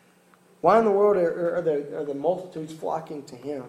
Why 0.61 0.77
in 0.79 0.85
the 0.85 0.91
world 0.91 1.17
are, 1.17 1.57
are, 1.57 1.61
the, 1.61 1.97
are 1.97 2.05
the 2.05 2.13
multitudes 2.13 2.73
flocking 2.73 3.23
to 3.23 3.35
him? 3.35 3.63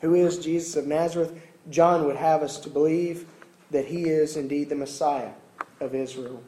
Who 0.00 0.14
is 0.14 0.38
Jesus 0.38 0.76
of 0.76 0.86
Nazareth? 0.86 1.32
John 1.68 2.04
would 2.06 2.16
have 2.16 2.42
us 2.42 2.58
to 2.60 2.70
believe 2.70 3.26
that 3.70 3.86
he 3.86 4.04
is 4.04 4.36
indeed 4.36 4.68
the 4.68 4.74
Messiah 4.74 5.32
of 5.80 5.94
Israel, 5.94 6.42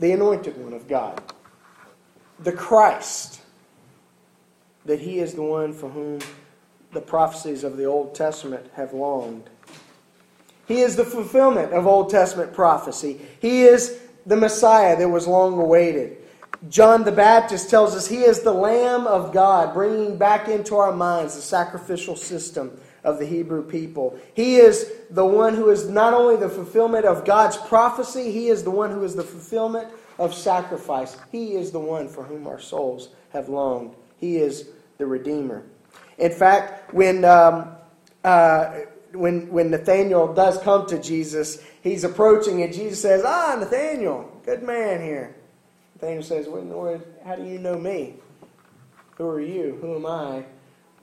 the 0.00 0.12
anointed 0.12 0.56
one 0.56 0.72
of 0.72 0.88
God 0.88 1.20
the 2.42 2.52
Christ, 2.52 3.40
that 4.84 5.00
he 5.00 5.18
is 5.20 5.34
the 5.34 5.42
one 5.42 5.72
for 5.72 5.88
whom 5.88 6.20
the 6.92 7.00
prophecies 7.00 7.64
of 7.64 7.76
the 7.76 7.84
Old 7.84 8.14
Testament 8.14 8.68
have 8.74 8.92
longed. 8.92 9.48
He 10.66 10.80
is 10.80 10.96
the 10.96 11.04
fulfillment 11.04 11.72
of 11.72 11.86
Old 11.86 12.10
Testament 12.10 12.52
prophecy. 12.52 13.20
He 13.40 13.62
is 13.62 14.00
the 14.26 14.36
Messiah 14.36 14.96
that 14.96 15.08
was 15.08 15.26
long 15.26 15.58
awaited. 15.58 16.18
John 16.68 17.02
the 17.04 17.12
Baptist 17.12 17.70
tells 17.70 17.94
us 17.96 18.06
he 18.06 18.22
is 18.22 18.42
the 18.42 18.52
Lamb 18.52 19.06
of 19.06 19.32
God, 19.32 19.74
bringing 19.74 20.16
back 20.16 20.48
into 20.48 20.76
our 20.76 20.92
minds 20.92 21.34
the 21.34 21.42
sacrificial 21.42 22.14
system 22.14 22.78
of 23.02 23.18
the 23.18 23.26
Hebrew 23.26 23.62
people. 23.62 24.16
He 24.34 24.56
is 24.56 24.92
the 25.10 25.24
one 25.24 25.54
who 25.54 25.70
is 25.70 25.88
not 25.88 26.14
only 26.14 26.36
the 26.36 26.48
fulfillment 26.48 27.04
of 27.04 27.24
God's 27.24 27.56
prophecy, 27.56 28.30
he 28.30 28.48
is 28.48 28.62
the 28.62 28.70
one 28.70 28.92
who 28.92 29.02
is 29.02 29.16
the 29.16 29.24
fulfillment 29.24 29.88
of 30.18 30.32
sacrifice. 30.32 31.16
He 31.32 31.54
is 31.54 31.72
the 31.72 31.80
one 31.80 32.08
for 32.08 32.22
whom 32.22 32.46
our 32.46 32.60
souls 32.60 33.08
have 33.30 33.48
longed. 33.48 33.96
He 34.18 34.36
is 34.36 34.68
the 34.98 35.06
Redeemer. 35.06 35.64
In 36.18 36.30
fact, 36.30 36.94
when, 36.94 37.24
um, 37.24 37.72
uh, 38.22 38.74
when, 39.12 39.50
when 39.50 39.72
Nathaniel 39.72 40.32
does 40.32 40.58
come 40.58 40.86
to 40.86 41.00
Jesus, 41.00 41.60
he's 41.82 42.04
approaching 42.04 42.62
and 42.62 42.72
Jesus 42.72 43.02
says, 43.02 43.24
Ah, 43.26 43.56
Nathaniel, 43.58 44.40
good 44.44 44.62
man 44.62 45.02
here. 45.02 45.34
Nathaniel 46.02 46.24
says, 46.24 46.48
What 46.48 46.62
in 46.62 46.68
the 46.68 46.76
world, 46.76 47.06
how 47.24 47.36
do 47.36 47.44
you 47.44 47.60
know 47.60 47.78
me? 47.78 48.14
Who 49.18 49.28
are 49.28 49.40
you? 49.40 49.78
Who 49.80 49.94
am 49.94 50.06
I 50.06 50.44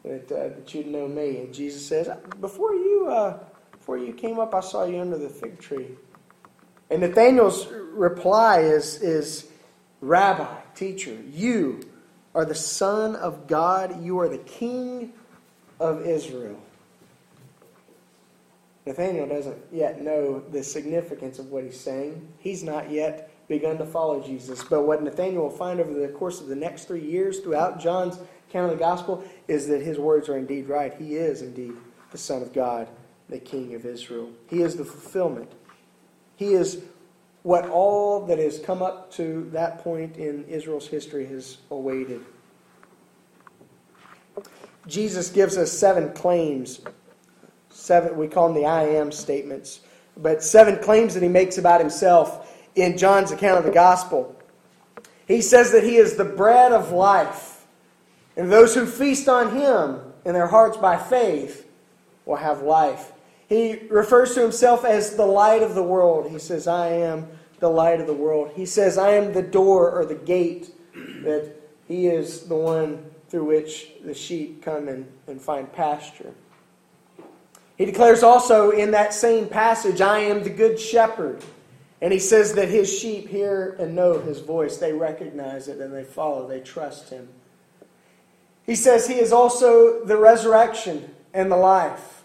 that, 0.04 0.30
uh, 0.30 0.50
that 0.50 0.74
you'd 0.74 0.88
know 0.88 1.08
me? 1.08 1.38
And 1.38 1.54
Jesus 1.54 1.86
says, 1.86 2.10
Before 2.42 2.74
you, 2.74 3.08
uh, 3.10 3.40
before 3.72 3.98
you 3.98 4.12
came 4.12 4.40
up, 4.40 4.54
I 4.54 4.60
saw 4.60 4.84
you 4.84 5.00
under 5.00 5.18
the 5.18 5.30
fig 5.30 5.58
tree. 5.58 5.88
And 6.90 7.00
Nathaniel's 7.00 7.68
reply 7.94 8.60
is, 8.60 9.02
is 9.02 9.50
Rabbi, 10.02 10.54
teacher, 10.76 11.18
you 11.32 11.80
are 12.36 12.44
the 12.44 12.56
Son 12.56 13.16
of 13.16 13.48
God. 13.48 14.04
You 14.04 14.20
are 14.20 14.28
the 14.28 14.40
King 14.40 15.14
of 15.80 16.06
Israel. 16.06 16.60
Nathaniel 18.86 19.28
doesn't 19.28 19.58
yet 19.72 20.02
know 20.02 20.42
the 20.52 20.62
significance 20.62 21.40
of 21.40 21.52
what 21.52 21.64
he's 21.64 21.80
saying. 21.80 22.28
He's 22.40 22.64
not 22.64 22.92
yet 22.92 23.32
begun 23.50 23.78
to 23.80 23.86
follow 23.86 24.22
Jesus. 24.22 24.64
But 24.64 24.84
what 24.84 25.04
Nathaniel 25.04 25.44
will 25.44 25.50
find 25.50 25.82
over 25.82 25.94
the 25.94 26.08
course 26.08 26.40
of 26.40 26.48
the 26.48 26.56
next 26.56 26.86
three 26.86 27.04
years 27.06 27.40
throughout 27.40 27.82
John's 27.82 28.18
account 28.50 28.72
of 28.72 28.78
the 28.78 28.84
gospel 28.84 29.24
is 29.50 29.68
that 29.68 29.82
his 29.82 30.00
words 30.00 30.30
are 30.30 30.38
indeed 30.38 30.70
right. 30.70 30.94
He 30.94 31.18
is 31.18 31.42
indeed 31.42 31.74
the 32.12 32.18
Son 32.18 32.42
of 32.42 32.54
God, 32.54 32.88
the 33.28 33.40
King 33.40 33.76
of 33.76 33.86
Israel. 33.86 34.30
He 34.48 34.62
is 34.62 34.78
the 34.78 34.86
fulfillment 34.86 35.52
he 36.40 36.54
is 36.54 36.82
what 37.44 37.70
all 37.70 38.26
that 38.28 38.40
has 38.40 38.60
come 38.60 38.82
up 38.82 39.12
to 39.12 39.50
that 39.52 39.80
point 39.80 40.16
in 40.16 40.46
Israel's 40.46 40.88
history 40.88 41.26
has 41.26 41.58
awaited. 41.70 42.22
Jesus 44.88 45.30
gives 45.30 45.58
us 45.58 45.70
seven 45.70 46.14
claims. 46.14 46.80
Seven, 47.70 48.16
we 48.16 48.30
call 48.30 48.48
them 48.48 48.56
the 48.56 48.66
I 48.66 48.84
am 48.84 49.12
statements. 49.12 49.82
But 50.16 50.42
seven 50.42 50.82
claims 50.82 51.14
that 51.14 51.24
he 51.24 51.28
makes 51.28 51.58
about 51.58 51.82
himself 51.82 52.49
in 52.76 52.98
John's 52.98 53.32
account 53.32 53.60
of 53.60 53.66
the 53.66 53.72
gospel. 53.72 54.36
He 55.28 55.42
says 55.42 55.72
that 55.72 55.84
he 55.84 55.98
is 55.98 56.16
the 56.16 56.26
bread 56.26 56.72
of 56.72 56.92
life. 56.92 57.66
And 58.36 58.52
those 58.52 58.74
who 58.74 58.86
feast 58.86 59.28
on 59.28 59.56
him 59.56 60.00
in 60.26 60.34
their 60.34 60.48
hearts 60.48 60.78
by 60.78 60.98
faith 60.98 61.68
will 62.26 62.38
have 62.38 62.62
life. 62.62 63.12
He 63.48 63.80
refers 63.90 64.34
to 64.36 64.42
himself 64.42 64.86
as 64.86 65.16
the 65.16 65.26
light 65.26 65.64
of 65.64 65.76
the 65.76 65.84
world. 65.84 66.32
He 66.32 66.40
says, 66.40 66.68
I 66.68 66.90
am 66.90 67.28
the 67.60 67.70
light 67.70 68.00
of 68.00 68.08
the 68.08 68.14
world. 68.14 68.52
He 68.56 68.66
says, 68.66 68.98
I 68.98 69.12
am 69.12 69.34
the 69.34 69.42
door 69.42 69.92
or 69.92 70.06
the 70.06 70.16
gate, 70.16 70.74
that 71.24 71.54
he 71.88 72.08
is 72.08 72.44
the 72.44 72.56
one 72.56 73.04
through 73.30 73.46
which 73.46 73.92
the 74.04 74.14
sheep 74.14 74.62
come 74.62 74.88
and, 74.88 75.12
and 75.28 75.42
find 75.42 75.72
pasture. 75.72 76.34
He 77.78 77.86
declares 77.86 78.24
also 78.24 78.72
in 78.72 78.92
that 78.92 79.14
same 79.14 79.48
passage, 79.48 80.02
I 80.02 80.20
am 80.20 80.44
the 80.44 80.50
good 80.50 80.80
shepherd. 80.80 81.44
And 82.02 82.14
he 82.14 82.20
says 82.20 82.54
that 82.54 82.70
his 82.70 82.98
sheep 82.98 83.28
hear 83.28 83.76
and 83.80 83.96
know 83.96 84.20
his 84.20 84.40
voice. 84.40 84.78
They 84.78 84.94
recognize 84.94 85.68
it 85.68 85.80
and 85.80 85.94
they 85.94 86.04
follow, 86.04 86.48
they 86.48 86.62
trust 86.62 87.10
him. 87.10 87.30
He 88.66 88.76
says 88.76 89.08
he 89.08 89.16
is 89.16 89.34
also 89.34 90.06
the 90.06 90.18
resurrection 90.18 91.14
and 91.34 91.52
the 91.52 91.58
life. 91.58 92.24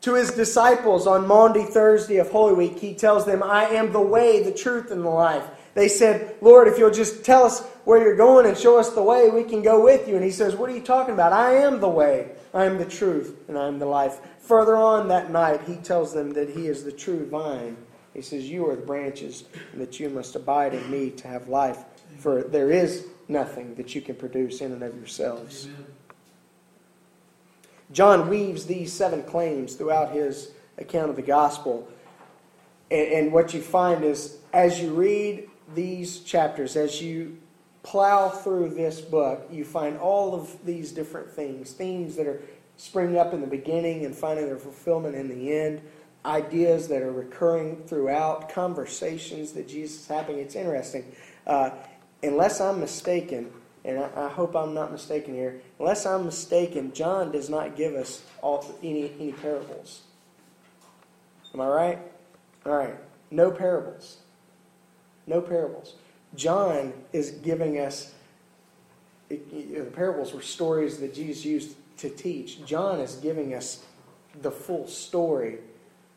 To 0.00 0.14
his 0.14 0.32
disciples 0.32 1.06
on 1.06 1.26
Maundy 1.26 1.64
Thursday 1.64 2.16
of 2.16 2.30
Holy 2.30 2.54
Week, 2.54 2.78
he 2.78 2.94
tells 2.94 3.24
them, 3.24 3.42
I 3.42 3.66
am 3.66 3.92
the 3.92 4.00
way, 4.00 4.42
the 4.42 4.52
truth, 4.52 4.90
and 4.90 5.02
the 5.02 5.08
life. 5.08 5.44
They 5.74 5.88
said, 5.88 6.36
Lord, 6.40 6.68
if 6.68 6.78
you'll 6.78 6.90
just 6.90 7.24
tell 7.24 7.44
us 7.44 7.62
where 7.84 8.02
you're 8.02 8.16
going 8.16 8.46
and 8.46 8.56
show 8.56 8.78
us 8.78 8.90
the 8.90 9.02
way, 9.02 9.30
we 9.30 9.44
can 9.44 9.62
go 9.62 9.82
with 9.82 10.06
you. 10.08 10.14
And 10.14 10.24
he 10.24 10.30
says, 10.30 10.54
What 10.54 10.70
are 10.70 10.74
you 10.74 10.82
talking 10.82 11.14
about? 11.14 11.32
I 11.32 11.54
am 11.56 11.80
the 11.80 11.88
way, 11.88 12.32
I 12.52 12.64
am 12.64 12.78
the 12.78 12.84
truth, 12.84 13.34
and 13.48 13.58
I 13.58 13.66
am 13.66 13.78
the 13.78 13.86
life. 13.86 14.18
Further 14.40 14.76
on 14.76 15.08
that 15.08 15.30
night, 15.30 15.62
he 15.66 15.76
tells 15.76 16.12
them 16.12 16.32
that 16.34 16.50
he 16.50 16.66
is 16.68 16.84
the 16.84 16.92
true 16.92 17.26
vine. 17.26 17.76
He 18.14 18.22
says, 18.22 18.48
You 18.48 18.68
are 18.70 18.76
the 18.76 18.82
branches, 18.82 19.44
and 19.72 19.80
that 19.80 19.98
you 19.98 20.08
must 20.08 20.36
abide 20.36 20.72
in 20.72 20.90
me 20.90 21.10
to 21.10 21.28
have 21.28 21.48
life. 21.48 21.84
For 22.18 22.44
there 22.44 22.70
is 22.70 23.06
nothing 23.28 23.74
that 23.74 23.94
you 23.94 24.00
can 24.00 24.14
produce 24.14 24.60
in 24.60 24.72
and 24.72 24.82
of 24.82 24.96
yourselves. 24.96 25.66
Amen. 25.66 25.86
John 27.92 28.28
weaves 28.28 28.66
these 28.66 28.92
seven 28.92 29.22
claims 29.24 29.74
throughout 29.74 30.12
his 30.12 30.52
account 30.78 31.10
of 31.10 31.16
the 31.16 31.22
gospel. 31.22 31.88
And, 32.90 33.08
and, 33.12 33.32
what 33.32 33.54
you 33.54 33.60
find 33.60 34.04
is, 34.04 34.38
as 34.52 34.80
you 34.80 34.92
read 34.92 35.48
these 35.74 36.20
chapters, 36.20 36.76
as 36.76 37.00
you 37.00 37.38
plow 37.82 38.28
through 38.28 38.70
this 38.70 39.00
book, 39.00 39.46
you 39.50 39.64
find 39.64 39.96
all 39.98 40.34
of 40.34 40.56
these 40.64 40.92
different 40.92 41.30
things, 41.30 41.72
themes 41.72 42.16
that 42.16 42.26
are 42.26 42.42
springing 42.76 43.18
up 43.18 43.32
in 43.32 43.40
the 43.40 43.46
beginning 43.46 44.04
and 44.04 44.14
finding 44.14 44.46
their 44.46 44.58
fulfillment 44.58 45.14
in 45.14 45.28
the 45.28 45.52
end, 45.52 45.80
ideas 46.24 46.88
that 46.88 47.02
are 47.02 47.12
recurring 47.12 47.82
throughout, 47.86 48.48
conversations 48.48 49.52
that 49.52 49.68
Jesus 49.68 50.02
is 50.02 50.08
having. 50.08 50.38
It's 50.38 50.54
interesting. 50.54 51.04
Uh, 51.46 51.70
unless 52.22 52.60
I'm 52.60 52.80
mistaken, 52.80 53.50
and 53.84 53.98
I, 53.98 54.10
I, 54.16 54.28
hope 54.28 54.56
I'm 54.56 54.72
not 54.72 54.90
mistaken 54.90 55.34
here. 55.34 55.60
Unless 55.78 56.06
I'm 56.06 56.24
mistaken, 56.24 56.92
John 56.94 57.30
does 57.30 57.50
not 57.50 57.76
give 57.76 57.94
us 57.94 58.22
all, 58.40 58.64
any, 58.82 59.12
any 59.20 59.32
parables. 59.32 60.02
Am 61.52 61.60
I 61.60 61.66
right? 61.66 61.98
All 62.64 62.76
right. 62.76 62.96
No 63.30 63.50
parables. 63.50 64.18
No 65.26 65.40
parables. 65.40 65.94
John 66.34 66.92
is 67.12 67.30
giving 67.30 67.78
us, 67.78 68.14
the 69.28 69.90
parables 69.94 70.32
were 70.32 70.42
stories 70.42 70.98
that 70.98 71.14
Jesus 71.14 71.44
used 71.44 71.76
to 71.98 72.08
teach. 72.08 72.64
John 72.64 73.00
is 73.00 73.16
giving 73.16 73.54
us 73.54 73.84
the 74.40 74.50
full 74.50 74.88
story 74.88 75.58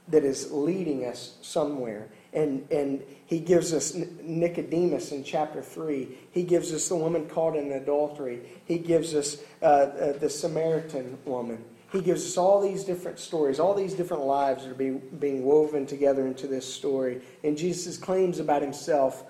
that 0.10 0.24
is 0.24 0.52
leading 0.52 1.06
us 1.06 1.38
somewhere. 1.42 2.10
and, 2.34 2.70
and 2.72 3.04
he 3.26 3.40
gives 3.40 3.74
us 3.74 3.94
Nicodemus 3.94 5.12
in 5.12 5.24
chapter 5.24 5.62
3. 5.62 6.08
He 6.32 6.44
gives 6.44 6.72
us 6.72 6.88
the 6.88 6.96
woman 6.96 7.28
caught 7.28 7.58
in 7.58 7.74
adultery. 7.74 8.42
He 8.66 8.78
gives 8.78 9.14
us 9.14 9.38
uh, 9.62 9.66
uh, 9.66 10.18
the 10.18 10.30
Samaritan 10.30 11.18
woman. 11.26 11.64
He 11.92 12.02
gives 12.02 12.26
us 12.26 12.38
all 12.38 12.62
these 12.62 12.86
different 12.86 13.20
stories, 13.20 13.60
all 13.60 13.74
these 13.74 13.94
different 13.94 14.24
lives 14.24 14.64
that 14.64 14.72
are 14.72 14.76
being, 14.76 15.02
being 15.20 15.44
woven 15.44 15.86
together 15.86 16.26
into 16.26 16.48
this 16.48 16.72
story. 16.72 17.22
And 17.44 17.58
Jesus' 17.58 17.98
claims 17.98 18.40
about 18.40 18.62
himself 18.62 19.24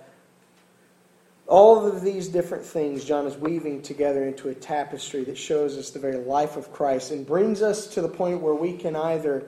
all 1.47 1.87
of 1.87 2.01
these 2.01 2.27
different 2.27 2.65
things 2.65 3.05
John 3.05 3.25
is 3.25 3.37
weaving 3.37 3.81
together 3.81 4.25
into 4.25 4.49
a 4.49 4.53
tapestry 4.55 5.23
that 5.25 5.37
shows 5.37 5.77
us 5.77 5.89
the 5.91 5.99
very 5.99 6.17
life 6.17 6.57
of 6.57 6.73
Christ 6.73 7.11
and 7.11 7.25
brings 7.25 7.61
us 7.61 7.87
to 7.87 8.01
the 8.01 8.09
point 8.09 8.41
where 8.41 8.53
we 8.53 8.73
can 8.73 8.95
either 8.95 9.45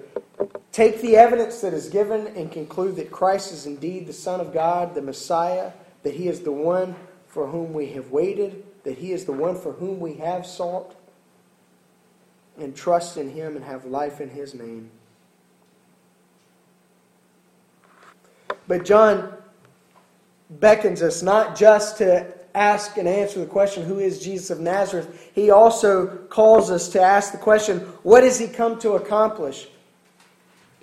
take 0.71 1.01
the 1.01 1.17
evidence 1.17 1.59
that 1.61 1.73
is 1.73 1.89
given 1.89 2.27
and 2.27 2.51
conclude 2.51 2.95
that 2.95 3.11
Christ 3.11 3.51
is 3.51 3.65
indeed 3.65 4.07
the 4.07 4.13
Son 4.13 4.39
of 4.39 4.53
God, 4.53 4.95
the 4.95 5.01
Messiah, 5.01 5.71
that 6.03 6.13
he 6.13 6.29
is 6.29 6.39
the 6.39 6.53
one 6.53 6.95
for 7.27 7.47
whom 7.47 7.73
we 7.73 7.87
have 7.91 8.11
waited, 8.11 8.63
that 8.83 8.97
he 8.97 9.11
is 9.11 9.25
the 9.25 9.33
one 9.33 9.59
for 9.59 9.73
whom 9.73 9.99
we 9.99 10.15
have 10.15 10.45
sought, 10.45 10.95
and 12.57 12.75
trust 12.75 13.17
in 13.17 13.29
him 13.29 13.57
and 13.57 13.65
have 13.65 13.85
life 13.85 14.21
in 14.21 14.29
his 14.29 14.53
name. 14.53 14.89
But 18.67 18.85
John 18.85 19.33
beckons 20.49 21.01
us 21.01 21.21
not 21.21 21.55
just 21.55 21.97
to 21.97 22.33
ask 22.55 22.97
and 22.97 23.07
answer 23.07 23.39
the 23.39 23.45
question, 23.45 23.83
Who 23.83 23.99
is 23.99 24.19
Jesus 24.19 24.49
of 24.49 24.59
Nazareth? 24.59 25.29
He 25.33 25.51
also 25.51 26.07
calls 26.29 26.71
us 26.71 26.89
to 26.89 27.01
ask 27.01 27.31
the 27.31 27.37
question, 27.37 27.79
What 28.03 28.23
has 28.23 28.39
he 28.39 28.47
come 28.47 28.79
to 28.79 28.93
accomplish? 28.93 29.67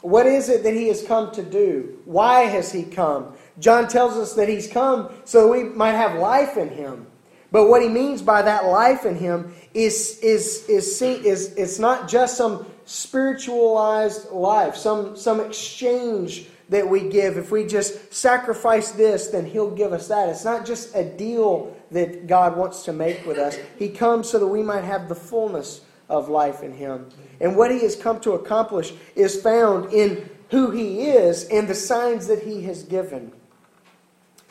What 0.02 0.26
is 0.26 0.48
it 0.48 0.62
that 0.62 0.74
he 0.74 0.88
has 0.88 1.02
come 1.02 1.32
to 1.32 1.42
do? 1.42 1.98
Why 2.04 2.42
has 2.42 2.70
he 2.70 2.84
come? 2.84 3.34
John 3.58 3.88
tells 3.88 4.16
us 4.16 4.34
that 4.34 4.48
he's 4.48 4.68
come 4.68 5.10
so 5.24 5.50
we 5.50 5.64
might 5.64 5.94
have 5.94 6.18
life 6.18 6.56
in 6.56 6.68
him. 6.68 7.06
But 7.50 7.68
what 7.68 7.82
he 7.82 7.88
means 7.88 8.22
by 8.22 8.42
that 8.42 8.66
life 8.66 9.06
in 9.06 9.16
him 9.16 9.54
is, 9.72 10.18
is, 10.20 10.66
is, 10.68 10.98
see, 10.98 11.14
is, 11.14 11.54
it's 11.54 11.78
not 11.78 12.08
just 12.08 12.36
some 12.36 12.66
spiritualized 12.84 14.30
life, 14.30 14.76
some, 14.76 15.16
some 15.16 15.40
exchange 15.40 16.48
that 16.68 16.88
we 16.88 17.08
give. 17.08 17.36
If 17.36 17.50
we 17.50 17.66
just 17.66 18.12
sacrifice 18.12 18.92
this, 18.92 19.28
then 19.28 19.46
He'll 19.46 19.70
give 19.70 19.92
us 19.92 20.08
that. 20.08 20.28
It's 20.28 20.44
not 20.44 20.66
just 20.66 20.94
a 20.94 21.04
deal 21.04 21.76
that 21.90 22.26
God 22.26 22.56
wants 22.56 22.84
to 22.84 22.92
make 22.92 23.24
with 23.26 23.38
us. 23.38 23.56
He 23.78 23.88
comes 23.88 24.28
so 24.28 24.38
that 24.38 24.46
we 24.46 24.62
might 24.62 24.84
have 24.84 25.08
the 25.08 25.14
fullness 25.14 25.82
of 26.08 26.28
life 26.28 26.62
in 26.62 26.72
Him. 26.72 27.08
And 27.40 27.56
what 27.56 27.70
He 27.70 27.80
has 27.80 27.96
come 27.96 28.20
to 28.20 28.32
accomplish 28.32 28.92
is 29.14 29.40
found 29.40 29.92
in 29.92 30.28
who 30.50 30.70
He 30.70 31.08
is 31.08 31.44
and 31.48 31.68
the 31.68 31.74
signs 31.74 32.26
that 32.26 32.42
He 32.42 32.62
has 32.62 32.82
given. 32.82 33.32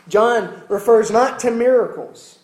John 0.07 0.63
refers 0.69 1.11
not 1.11 1.39
to 1.39 1.51
miracles. 1.51 2.39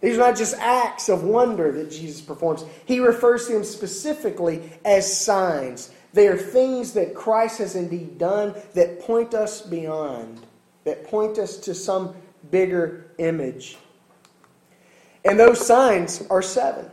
These 0.00 0.16
are 0.16 0.20
not 0.20 0.36
just 0.36 0.56
acts 0.58 1.08
of 1.08 1.24
wonder 1.24 1.72
that 1.72 1.90
Jesus 1.90 2.20
performs. 2.20 2.64
He 2.84 3.00
refers 3.00 3.46
to 3.46 3.54
them 3.54 3.64
specifically 3.64 4.70
as 4.84 5.20
signs. 5.20 5.90
They 6.16 6.28
are 6.28 6.36
things 6.38 6.94
that 6.94 7.14
Christ 7.14 7.58
has 7.58 7.76
indeed 7.76 8.16
done 8.16 8.54
that 8.72 9.00
point 9.00 9.34
us 9.34 9.60
beyond, 9.60 10.46
that 10.84 11.04
point 11.04 11.36
us 11.38 11.58
to 11.58 11.74
some 11.74 12.14
bigger 12.50 13.10
image. 13.18 13.76
And 15.26 15.38
those 15.38 15.66
signs 15.66 16.24
are 16.30 16.40
seven. 16.40 16.90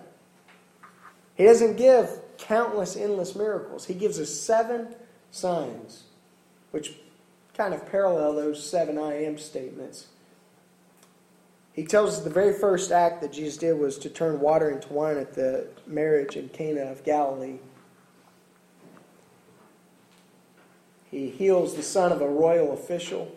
He 1.36 1.46
doesn't 1.46 1.78
give 1.78 2.10
countless, 2.38 2.98
endless 2.98 3.34
miracles. 3.34 3.86
He 3.86 3.94
gives 3.94 4.20
us 4.20 4.30
seven 4.30 4.94
signs, 5.32 6.04
which 6.72 6.98
kind 7.54 7.74
of 7.74 7.90
parallel 7.90 8.34
those 8.36 8.70
seven 8.70 8.98
I 8.98 9.24
am 9.24 9.38
statements. 9.38 10.08
He 11.72 11.86
tells 11.86 12.18
us 12.18 12.24
the 12.26 12.30
very 12.30 12.60
first 12.60 12.92
act 12.92 13.22
that 13.22 13.32
Jesus 13.32 13.56
did 13.56 13.80
was 13.80 13.98
to 14.00 14.10
turn 14.10 14.42
water 14.42 14.70
into 14.70 14.92
wine 14.92 15.16
at 15.16 15.34
the 15.34 15.68
marriage 15.88 16.36
in 16.36 16.50
Cana 16.50 16.82
of 16.82 17.06
Galilee. 17.06 17.60
He 21.14 21.30
heals 21.30 21.76
the 21.76 21.84
son 21.84 22.12
of 22.12 22.24
a 22.24 22.28
royal 22.28 22.74
official. 22.74 23.32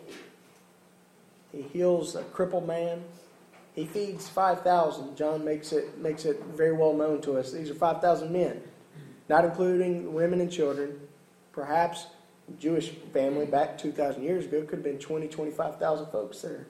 He 1.51 1.61
heals 1.61 2.15
a 2.15 2.23
crippled 2.23 2.65
man. 2.65 3.03
He 3.75 3.85
feeds 3.85 4.27
5,000. 4.27 5.15
John 5.15 5.45
makes 5.45 5.71
it, 5.71 5.95
makes 5.99 6.25
it 6.25 6.43
very 6.55 6.71
well 6.71 6.93
known 6.93 7.21
to 7.21 7.37
us. 7.37 7.51
These 7.51 7.69
are 7.69 7.75
5,000 7.75 8.33
men, 8.33 8.63
not 9.29 9.45
including 9.45 10.11
women 10.15 10.41
and 10.41 10.51
children. 10.51 10.99
Perhaps 11.51 12.07
Jewish 12.59 12.89
family 13.13 13.45
back 13.45 13.77
2,000 13.77 14.23
years 14.23 14.45
ago 14.45 14.61
could 14.61 14.79
have 14.79 14.83
been 14.83 14.97
20, 14.97 15.27
25,000 15.27 16.07
folks 16.07 16.41
there. 16.41 16.65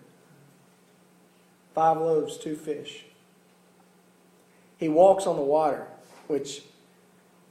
Five 1.74 2.00
loaves, 2.00 2.38
two 2.38 2.58
fish. 2.58 3.06
He 4.76 4.90
walks 4.90 5.26
on 5.26 5.38
the 5.38 5.42
water, 5.42 5.88
which 6.28 6.64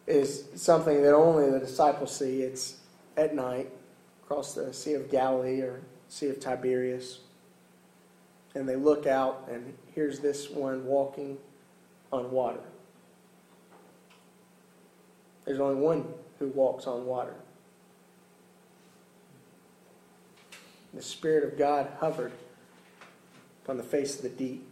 is 0.07 0.45
something 0.57 1.01
that 1.03 1.15
only 1.15 1.51
the 1.51 1.59
disciples 1.59 2.15
see. 2.15 2.43
It's 2.43 2.81
at 3.17 3.35
night 3.35 3.71
across 4.23 4.55
the 4.55 4.73
Sea 4.73 4.95
of 4.95 5.11
Galilee 5.11 5.61
or 5.61 5.81
Sea 6.09 6.29
of 6.29 6.41
Tiberias. 6.41 7.21
And 8.55 8.69
they 8.69 8.77
look 8.77 9.07
out, 9.07 9.49
and 9.51 9.75
here's 9.95 10.21
this 10.21 10.51
one 10.51 10.87
walking 10.87 11.39
on 12.13 12.31
water. 12.31 12.61
There's 15.45 15.61
only 15.61 15.81
one 15.81 16.07
who 16.39 16.49
walks 16.49 16.87
on 16.87 17.07
water. 17.07 17.35
The 20.95 21.03
Spirit 21.03 21.45
of 21.45 21.59
God 21.59 21.89
hovered 22.01 22.33
upon 23.63 23.77
the 23.77 23.83
face 23.83 24.17
of 24.17 24.23
the 24.23 24.29
deep. 24.31 24.67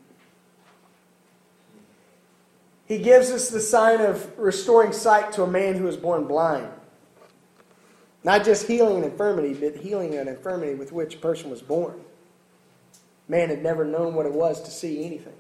He 2.87 2.99
gives 2.99 3.31
us 3.31 3.51
the 3.51 3.61
sign 3.61 4.01
of 4.01 4.39
restoring 4.39 4.93
sight 4.93 5.33
to 5.33 5.43
a 5.43 5.47
man 5.47 5.75
who 5.77 5.85
was 5.85 5.97
born 5.97 6.25
blind. 6.25 6.69
Not 8.25 8.45
just 8.45 8.67
healing 8.67 8.97
an 8.97 9.05
infirmity, 9.05 9.53
but 9.53 9.77
healing 9.77 10.15
an 10.15 10.29
infirmity 10.29 10.75
with 10.75 10.93
which 10.93 11.15
a 11.15 11.19
person 11.19 11.51
was 11.51 11.61
born. 11.61 12.01
Man 13.29 13.51
had 13.51 13.63
never 13.63 13.85
known 13.85 14.15
what 14.15 14.25
it 14.27 14.33
was 14.33 14.63
to 14.63 14.71
see 14.71 15.05
anything. 15.05 15.35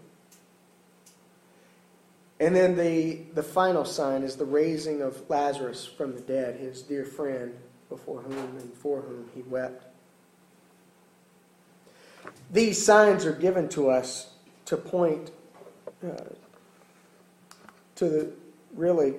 And 2.38 2.54
then 2.54 2.76
the, 2.76 3.20
the 3.34 3.42
final 3.42 3.86
sign 3.86 4.22
is 4.22 4.36
the 4.36 4.44
raising 4.44 5.00
of 5.00 5.30
Lazarus 5.30 5.86
from 5.86 6.14
the 6.14 6.20
dead, 6.20 6.56
his 6.60 6.82
dear 6.82 7.04
friend, 7.04 7.54
before 7.88 8.20
whom 8.20 8.56
and 8.58 8.74
for 8.74 9.00
whom 9.00 9.30
he 9.34 9.42
wept. 9.42 9.84
These 12.50 12.84
signs 12.84 13.24
are 13.24 13.32
given 13.32 13.68
to 13.70 13.88
us 13.88 14.32
to 14.66 14.76
point 14.76 15.30
uh, 16.04 16.24
to 17.94 18.08
the 18.08 18.32
really 18.74 19.14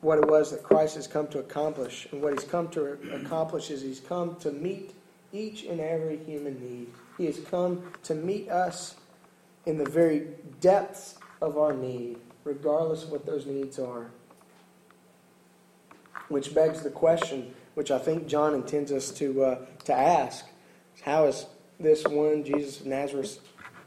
what 0.00 0.18
it 0.18 0.28
was 0.28 0.50
that 0.50 0.62
Christ 0.62 0.96
has 0.96 1.06
come 1.06 1.28
to 1.28 1.38
accomplish. 1.38 2.08
And 2.10 2.22
what 2.22 2.32
he's 2.32 2.48
come 2.48 2.68
to 2.70 2.98
accomplish 3.12 3.70
is 3.70 3.82
he's 3.82 4.00
come 4.00 4.36
to 4.36 4.50
meet 4.50 4.94
each 5.32 5.64
and 5.64 5.80
every 5.80 6.18
human 6.18 6.60
need. 6.60 6.88
He 7.18 7.26
has 7.26 7.38
come 7.38 7.82
to 8.04 8.14
meet 8.14 8.48
us 8.48 8.96
in 9.66 9.78
the 9.78 9.88
very 9.88 10.26
depths 10.60 11.18
of 11.40 11.56
our 11.58 11.72
need, 11.72 12.18
regardless 12.44 13.04
of 13.04 13.10
what 13.10 13.26
those 13.26 13.46
needs 13.46 13.78
are. 13.78 14.10
Which 16.28 16.54
begs 16.54 16.82
the 16.82 16.90
question, 16.90 17.54
which 17.74 17.90
I 17.90 17.98
think 17.98 18.26
John 18.26 18.54
intends 18.54 18.92
us 18.92 19.10
to, 19.12 19.44
uh, 19.44 19.58
to 19.84 19.92
ask 19.94 20.46
how 21.02 21.26
is 21.26 21.46
this 21.80 22.04
one, 22.04 22.44
Jesus 22.44 22.80
of 22.80 22.86
Nazareth, 22.86 23.40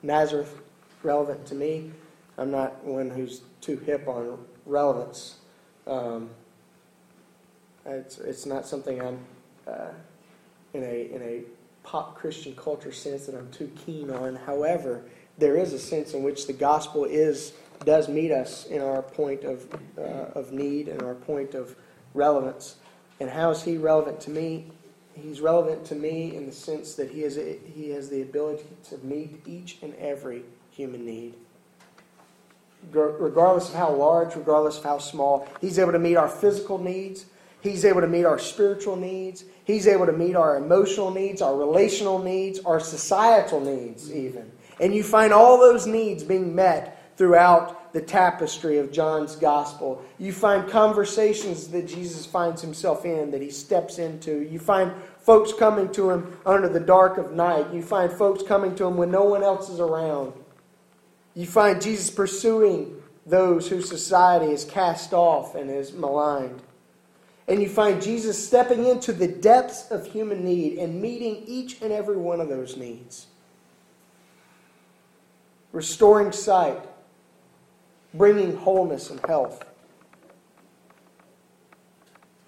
Nazareth, 0.03 0.61
relevant 1.01 1.45
to 1.47 1.55
me? 1.55 1.91
I'm 2.37 2.51
not 2.51 2.83
one 2.83 3.09
who's 3.09 3.41
too 3.61 3.77
hip 3.77 4.07
on 4.07 4.39
relevance. 4.65 5.35
Um, 5.88 6.30
it's, 7.86 8.17
it's 8.17 8.45
not 8.45 8.65
something 8.65 9.02
I'm 9.02 9.19
uh, 9.67 9.89
in 10.74 10.84
a 10.84 11.15
in 11.15 11.21
a 11.21 11.43
pop 11.84 12.15
Christian 12.15 12.56
culture 12.56 12.91
sense 12.91 13.28
that 13.28 13.36
I'm 13.36 13.52
too 13.52 13.71
keen 13.86 14.10
on. 14.10 14.36
However, 14.36 15.04
there 15.38 15.56
is 15.58 15.74
a 15.74 15.80
sense 15.80 16.13
in 16.13 16.24
which 16.24 16.48
the 16.48 16.54
gospel 16.54 17.06
is 17.06 17.54
does 17.84 18.08
meet 18.08 18.32
us 18.32 18.65
in 18.65 18.82
our 18.82 19.02
point 19.02 19.43
of 19.43 19.67
uh, 19.98 20.02
of 20.34 20.52
need 20.52 20.88
and 20.88 21.02
our 21.04 21.15
point 21.15 21.54
of 21.54 21.76
relevance. 22.13 22.76
And 23.19 23.30
how 23.30 23.52
is 23.52 23.63
he 23.63 23.78
relevant 23.78 24.19
to 24.21 24.30
me? 24.30 24.71
He's 25.13 25.39
relevant 25.39 25.86
to 25.86 25.95
me 25.95 26.36
in 26.36 26.45
the 26.45 26.52
sense 26.52 26.95
that 26.95 27.12
he 27.12 27.24
a, 27.24 27.58
he 27.74 27.91
has 27.91 28.10
the 28.10 28.21
ability 28.21 28.65
to 28.89 28.98
meet 28.98 29.41
each 29.45 29.78
and 29.82 29.93
every 29.95 30.43
human 30.71 31.06
need 31.06 31.36
regardless 32.91 33.69
of 33.69 33.76
how 33.76 33.93
large, 33.93 34.36
regardless 34.36 34.78
of 34.78 34.84
how 34.84 34.98
small. 34.98 35.48
He's 35.62 35.80
able 35.80 35.91
to 35.91 36.00
meet 36.00 36.15
our 36.15 36.30
physical 36.30 36.78
needs. 36.78 37.26
He's 37.62 37.84
able 37.84 38.02
to 38.02 38.08
meet 38.08 38.26
our 38.26 38.38
spiritual 38.38 38.95
needs. 38.95 39.43
He's 39.63 39.88
able 39.88 40.06
to 40.06 40.13
meet 40.13 40.36
our 40.36 40.58
emotional 40.58 41.12
needs, 41.12 41.41
our 41.41 41.56
relational 41.56 42.19
needs, 42.19 42.60
our 42.60 42.80
societal 42.80 43.60
needs, 43.60 44.13
even. 44.13 44.52
And 44.80 44.93
you 44.93 45.04
find 45.04 45.34
all 45.34 45.58
those 45.58 45.88
needs 45.88 46.24
being 46.24 46.54
met 46.54 47.17
throughout 47.17 47.93
the 47.93 48.02
tapestry 48.02 48.78
of 48.78 48.91
John's 48.91 49.36
gospel. 49.38 50.04
You 50.19 50.34
find 50.34 50.69
conversations 50.69 51.69
that 51.69 51.88
Jesus 51.88 52.26
finds 52.26 52.62
himself 52.62 53.06
in, 53.06 53.32
that 53.32 53.41
he 53.41 53.50
steps 53.50 54.00
into. 54.00 54.41
You 54.41 54.60
find 54.60 54.91
folks 55.19 55.54
coming 55.54 55.91
to 55.93 56.12
him 56.12 56.38
under 56.45 56.67
the 56.67 56.80
dark 56.80 57.17
of 57.17 57.32
night. 57.32 57.74
You 57.74 57.82
find 57.82 58.12
folks 58.12 58.43
coming 58.43 58.76
to 58.76 58.86
him 58.86 58.98
when 58.98 59.12
no 59.12 59.24
one 59.24 59.43
else 59.43 59.69
is 59.69 59.80
around. 59.80 60.34
You 61.36 61.45
find 61.45 61.82
Jesus 61.82 62.10
pursuing 62.10 63.02
those 63.26 63.67
whose 63.67 63.89
society 63.89 64.52
is 64.52 64.63
cast 64.63 65.13
off 65.13 65.54
and 65.54 65.69
is 65.69 65.91
maligned. 65.91 66.62
And 67.48 67.62
you 67.62 67.69
find 67.69 68.02
Jesus 68.02 68.48
stepping 68.48 68.86
into 68.86 69.12
the 69.12 69.28
depths 69.28 69.91
of 69.91 70.08
human 70.08 70.43
need 70.43 70.80
and 70.80 71.02
meeting 71.02 71.43
each 71.45 71.82
and 71.82 71.91
every 71.91 72.17
one 72.17 72.39
of 72.39 72.48
those 72.48 72.78
needs. 72.78 73.28
Restoring 75.71 76.32
sight, 76.32 76.82
bringing 78.13 78.56
wholeness 78.56 79.10
and 79.10 79.19
health, 79.28 79.65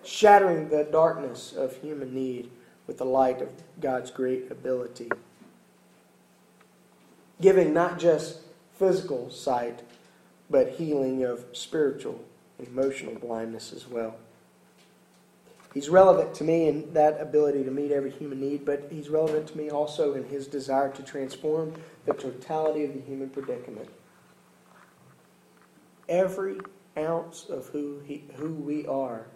shattering 0.03 0.69
the 0.69 0.85
darkness 0.85 1.53
of 1.53 1.75
human 1.81 2.13
need 2.15 2.49
with 2.87 2.97
the 2.97 3.05
light 3.05 3.41
of 3.41 3.49
God's 3.81 4.09
great 4.09 4.49
ability, 4.49 5.11
giving 7.41 7.73
not 7.73 7.99
just 7.99 8.39
physical 8.77 9.29
sight, 9.29 9.81
but 10.49 10.71
healing 10.71 11.23
of 11.23 11.45
spiritual 11.53 12.23
and 12.57 12.67
emotional 12.67 13.15
blindness 13.15 13.73
as 13.73 13.87
well. 13.87 14.15
He's 15.73 15.89
relevant 15.89 16.33
to 16.35 16.43
me 16.43 16.67
in 16.67 16.93
that 16.93 17.21
ability 17.21 17.63
to 17.63 17.71
meet 17.71 17.91
every 17.91 18.09
human 18.09 18.39
need, 18.39 18.65
but 18.65 18.87
he's 18.89 19.09
relevant 19.09 19.47
to 19.49 19.57
me 19.57 19.69
also 19.69 20.13
in 20.13 20.23
his 20.23 20.47
desire 20.47 20.89
to 20.93 21.03
transform 21.03 21.73
the 22.05 22.13
totality 22.13 22.83
of 22.83 22.93
the 22.93 23.01
human 23.01 23.29
predicament. 23.29 23.89
Every 26.09 26.57
ounce 26.97 27.45
of 27.49 27.67
who, 27.67 27.99
he, 28.05 28.23
who 28.37 28.53
we 28.53 28.87
are, 28.87 29.27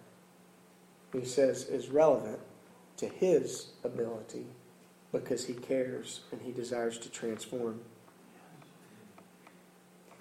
he 1.14 1.26
says, 1.26 1.66
is 1.66 1.90
relevant 1.90 2.40
to 2.98 3.08
his 3.08 3.68
ability 3.84 4.46
because 5.12 5.46
he 5.46 5.54
cares 5.54 6.22
and 6.32 6.42
he 6.42 6.52
desires 6.52 6.98
to 7.00 7.10
transform. 7.12 7.82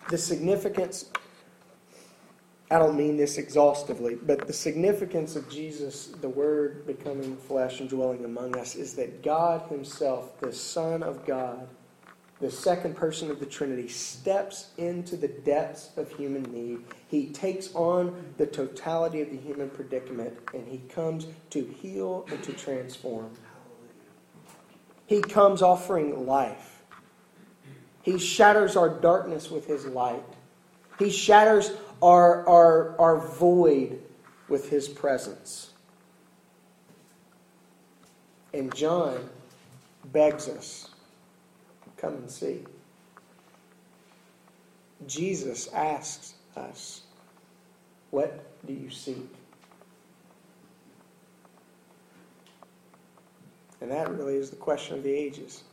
The 0.08 0.18
significance 0.18 1.10
I 2.72 2.78
don't 2.78 2.96
mean 2.96 3.16
this 3.16 3.36
exhaustively, 3.36 4.14
but 4.14 4.46
the 4.46 4.52
significance 4.52 5.34
of 5.34 5.50
Jesus, 5.50 6.06
the 6.20 6.28
Word 6.28 6.86
becoming 6.86 7.36
flesh 7.36 7.80
and 7.80 7.90
dwelling 7.90 8.24
among 8.24 8.56
us, 8.56 8.76
is 8.76 8.94
that 8.94 9.24
God 9.24 9.68
Himself, 9.68 10.38
the 10.38 10.52
Son 10.52 11.02
of 11.02 11.26
God, 11.26 11.66
the 12.40 12.50
second 12.50 12.94
person 12.94 13.28
of 13.28 13.40
the 13.40 13.46
Trinity, 13.46 13.88
steps 13.88 14.70
into 14.78 15.16
the 15.16 15.26
depths 15.26 15.90
of 15.96 16.12
human 16.12 16.44
need. 16.44 16.84
He 17.08 17.30
takes 17.30 17.74
on 17.74 18.32
the 18.36 18.46
totality 18.46 19.20
of 19.20 19.30
the 19.30 19.36
human 19.36 19.68
predicament 19.68 20.38
and 20.54 20.66
He 20.68 20.78
comes 20.88 21.26
to 21.50 21.64
heal 21.64 22.24
and 22.30 22.40
to 22.44 22.52
transform. 22.52 23.32
He 25.06 25.22
comes 25.22 25.60
offering 25.60 26.24
life. 26.24 26.69
He 28.02 28.18
shatters 28.18 28.76
our 28.76 28.88
darkness 28.88 29.50
with 29.50 29.66
His 29.66 29.86
light. 29.86 30.24
He 30.98 31.10
shatters 31.10 31.72
our, 32.02 32.46
are, 32.48 33.00
are 33.00 33.18
void 33.18 34.00
with 34.48 34.68
his 34.68 34.88
presence. 34.88 35.70
And 38.52 38.74
John 38.74 39.30
begs 40.12 40.48
us 40.48 40.90
come 41.96 42.14
and 42.14 42.30
see. 42.30 42.64
Jesus 45.06 45.68
asks 45.72 46.34
us, 46.56 47.02
What 48.10 48.44
do 48.66 48.72
you 48.72 48.90
seek? 48.90 49.28
And 53.80 53.90
that 53.90 54.10
really 54.10 54.36
is 54.36 54.50
the 54.50 54.56
question 54.56 54.96
of 54.96 55.02
the 55.02 55.12
ages. 55.12 55.64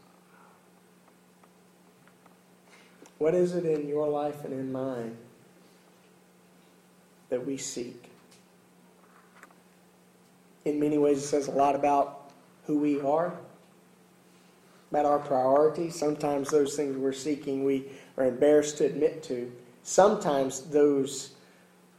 What 3.17 3.34
is 3.34 3.56
it 3.56 3.65
in 3.65 3.88
your 3.88 4.08
life 4.08 4.45
and 4.45 4.53
in 4.53 4.71
mine 4.71 5.17
that 7.30 7.45
we 7.45 7.58
seek. 7.58 8.10
In 10.65 10.80
many 10.80 10.97
ways, 10.97 11.19
it 11.19 11.27
says 11.27 11.47
a 11.47 11.51
lot 11.51 11.75
about 11.75 12.32
who 12.65 12.77
we 12.77 12.99
are, 13.01 13.34
about 14.91 15.06
our 15.06 15.19
priorities. 15.19 15.95
Sometimes 15.95 16.49
those 16.49 16.75
things 16.75 16.97
we're 16.97 17.13
seeking 17.13 17.63
we 17.63 17.86
are 18.17 18.25
embarrassed 18.25 18.77
to 18.77 18.86
admit 18.86 19.23
to. 19.23 19.51
Sometimes 19.84 20.62
those 20.62 21.34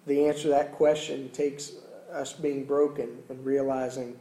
the 0.07 0.27
answer 0.27 0.45
to 0.45 0.49
that 0.49 0.73
question 0.73 1.29
takes 1.31 1.73
us 2.11 2.33
being 2.33 2.65
broken 2.65 3.19
and 3.29 3.45
realizing 3.45 4.19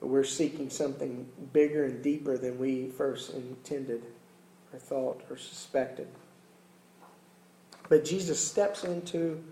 we're 0.00 0.24
seeking 0.24 0.70
something 0.70 1.28
bigger 1.52 1.84
and 1.84 2.02
deeper 2.02 2.38
than 2.38 2.58
we 2.58 2.88
first 2.88 3.34
intended 3.34 4.02
or 4.72 4.78
thought 4.78 5.22
or 5.28 5.36
suspected. 5.36 6.08
But 7.88 8.04
Jesus 8.04 8.40
steps 8.40 8.84
into 8.84 9.44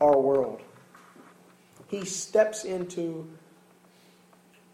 our 0.00 0.18
world. 0.18 0.62
He 1.88 2.04
steps 2.04 2.64
into 2.64 3.28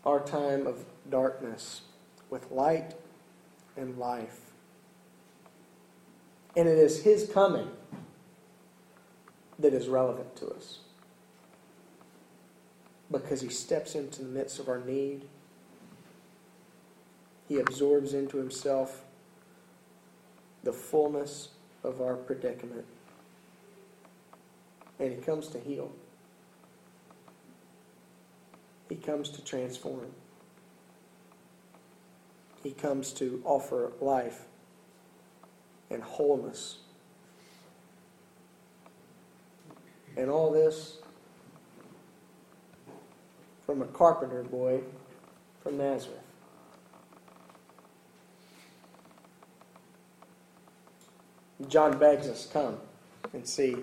our 0.05 0.21
time 0.21 0.67
of 0.67 0.85
darkness 1.11 1.83
with 2.31 2.51
light 2.51 2.95
and 3.77 3.99
life. 3.99 4.53
And 6.57 6.69
it 6.69 6.79
is 6.79 7.03
His 7.03 7.29
coming 7.33 7.71
that 9.59 9.75
is 9.75 9.89
relevant 9.89 10.37
to 10.37 10.49
us. 10.49 10.81
Because 13.11 13.41
He 13.41 13.49
steps 13.49 13.95
into 13.95 14.23
the 14.23 14.29
midst 14.29 14.59
of 14.59 14.69
our 14.69 14.81
need, 14.81 15.27
He 17.49 17.59
absorbs 17.59 18.15
into 18.15 18.37
Himself 18.37 19.03
the 20.63 20.73
fullness 20.73 21.49
of 21.87 22.03
our 22.03 22.17
predicament 22.17 22.85
and 24.99 25.13
He 25.13 25.19
comes 25.19 25.49
to 25.49 25.59
heal. 25.59 25.93
He 28.89 28.95
comes 28.97 29.31
to 29.31 29.45
transform. 29.45 30.13
He 32.63 32.71
comes 32.71 33.13
to 33.15 33.43
offer 33.45 33.93
life 34.01 34.43
and 35.91 36.03
wholeness. 36.03 36.79
And 40.17 40.31
all 40.31 40.51
this 40.51 40.99
from 43.67 43.83
a 43.83 43.87
carpenter 43.87 44.43
boy 44.43 44.81
from 45.63 45.77
Nazareth. 45.79 46.26
John 51.69 51.99
begs 51.99 52.29
us, 52.29 52.49
come 52.53 52.77
and 53.33 53.47
see. 53.47 53.77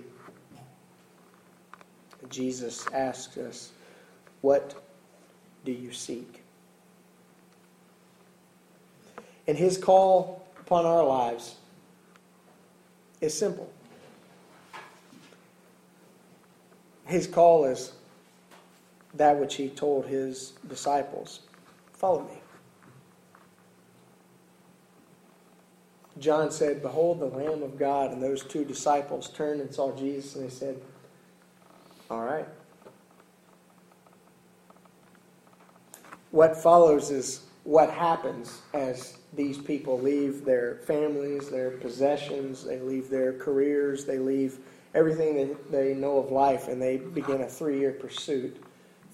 Jesus 2.30 2.86
asks 2.94 3.38
us, 3.38 3.72
What 4.42 4.76
do 5.66 5.72
you 5.72 5.92
seek? 5.92 6.44
And 9.48 9.58
his 9.58 9.78
call 9.78 10.46
upon 10.60 10.86
our 10.86 11.04
lives 11.04 11.56
is 13.20 13.38
simple. 13.38 13.72
His 17.06 17.28
call 17.28 17.66
is 17.66 17.94
that 19.16 19.38
which 19.38 19.56
he 19.56 19.70
told 19.70 20.06
his 20.06 20.54
disciples 20.68 21.42
follow 21.94 22.24
me. 22.24 22.43
John 26.20 26.52
said, 26.52 26.82
Behold 26.82 27.20
the 27.20 27.26
Lamb 27.26 27.64
of 27.64 27.78
God. 27.78 28.12
And 28.12 28.22
those 28.22 28.44
two 28.44 28.66
disciples 28.66 29.30
turned 29.30 29.62
and 29.62 29.74
saw 29.74 29.96
Jesus, 29.96 30.36
and 30.36 30.46
they 30.46 30.50
said, 30.50 30.80
all 32.10 32.22
right. 32.24 32.48
What 36.32 36.56
follows 36.56 37.12
is 37.12 37.46
what 37.64 37.90
happens 37.90 38.62
as 38.74 39.18
these 39.34 39.58
people 39.58 40.00
leave 40.00 40.46
their 40.46 40.76
families, 40.86 41.50
their 41.50 41.72
possessions, 41.72 42.64
they 42.64 42.80
leave 42.80 43.10
their 43.10 43.34
careers, 43.34 44.06
they 44.06 44.20
leave 44.20 44.60
everything 44.94 45.36
that 45.38 45.72
they 45.72 45.94
know 45.94 46.18
of 46.18 46.32
life, 46.32 46.68
and 46.68 46.82
they 46.82 46.98
begin 46.98 47.42
a 47.42 47.48
three 47.48 47.80
year 47.80 47.94
pursuit, 47.94 48.64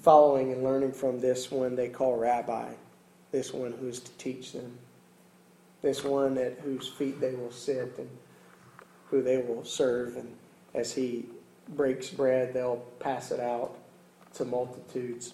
following 0.02 0.52
and 0.52 0.64
learning 0.64 0.92
from 0.92 1.20
this 1.20 1.52
one 1.52 1.76
they 1.76 1.90
call 1.90 2.18
Rabbi, 2.18 2.74
this 3.32 3.54
one 3.54 3.74
who 3.74 3.88
is 3.88 4.00
to 4.00 4.12
teach 4.18 4.54
them, 4.54 4.78
this 5.82 6.04
one 6.04 6.38
at 6.38 6.60
whose 6.60 6.88
feet 6.88 7.22
they 7.22 7.34
will 7.36 7.52
sit 7.52 7.96
and 7.98 8.10
who 9.10 9.22
they 9.22 9.38
will 9.38 9.64
serve, 9.64 10.18
and 10.18 10.36
as 10.76 10.94
he 10.94 11.26
breaks 11.70 12.10
bread, 12.10 12.54
they'll 12.54 12.84
pass 13.00 13.32
it 13.32 13.40
out 13.40 13.76
to 14.34 14.46
multitudes. 14.46 15.34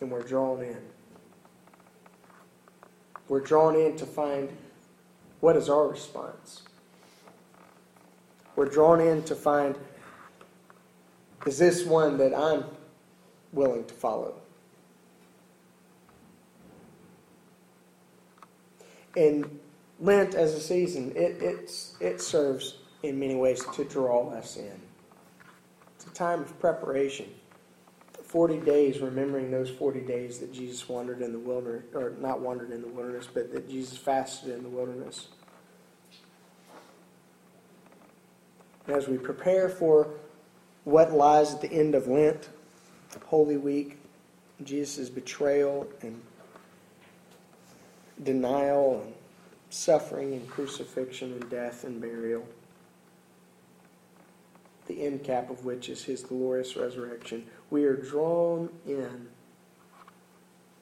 And 0.00 0.10
we're 0.10 0.22
drawn 0.22 0.62
in. 0.62 0.78
We're 3.28 3.40
drawn 3.40 3.74
in 3.76 3.96
to 3.96 4.04
find 4.04 4.54
what 5.40 5.56
is 5.56 5.68
our 5.68 5.88
response. 5.88 6.62
We're 8.56 8.66
drawn 8.66 9.00
in 9.00 9.22
to 9.24 9.34
find 9.34 9.76
is 11.46 11.58
this 11.58 11.84
one 11.84 12.16
that 12.18 12.34
I'm 12.34 12.64
willing 13.52 13.84
to 13.84 13.94
follow? 13.94 14.34
And 19.16 19.58
Lent 20.00 20.34
as 20.34 20.54
a 20.54 20.60
season, 20.60 21.12
it, 21.14 21.70
it 22.00 22.20
serves 22.20 22.78
in 23.02 23.18
many 23.18 23.34
ways 23.34 23.64
to 23.74 23.84
draw 23.84 24.30
us 24.30 24.56
in. 24.56 24.80
It's 25.96 26.06
a 26.06 26.10
time 26.10 26.40
of 26.40 26.58
preparation. 26.58 27.26
40 28.34 28.58
days, 28.60 28.98
remembering 28.98 29.52
those 29.52 29.70
40 29.70 30.00
days 30.00 30.40
that 30.40 30.52
Jesus 30.52 30.88
wandered 30.88 31.22
in 31.22 31.32
the 31.32 31.38
wilderness, 31.38 31.84
or 31.94 32.14
not 32.20 32.40
wandered 32.40 32.72
in 32.72 32.82
the 32.82 32.88
wilderness, 32.88 33.28
but 33.32 33.52
that 33.52 33.70
Jesus 33.70 33.96
fasted 33.96 34.50
in 34.50 34.64
the 34.64 34.68
wilderness. 34.68 35.28
As 38.88 39.06
we 39.06 39.18
prepare 39.18 39.68
for 39.68 40.10
what 40.82 41.12
lies 41.12 41.54
at 41.54 41.60
the 41.60 41.72
end 41.72 41.94
of 41.94 42.08
Lent, 42.08 42.48
Holy 43.26 43.56
Week, 43.56 43.98
Jesus' 44.64 45.08
betrayal 45.08 45.86
and 46.02 46.20
denial 48.22 49.02
and 49.04 49.14
suffering 49.70 50.32
and 50.32 50.48
crucifixion 50.48 51.32
and 51.32 51.50
death 51.50 51.84
and 51.84 52.00
burial, 52.00 52.46
the 54.86 55.04
end 55.04 55.24
cap 55.24 55.50
of 55.50 55.64
which 55.64 55.88
is 55.88 56.04
his 56.04 56.22
glorious 56.22 56.76
resurrection, 56.76 57.46
we 57.70 57.84
are 57.84 57.96
drawn 57.96 58.68
in 58.86 59.28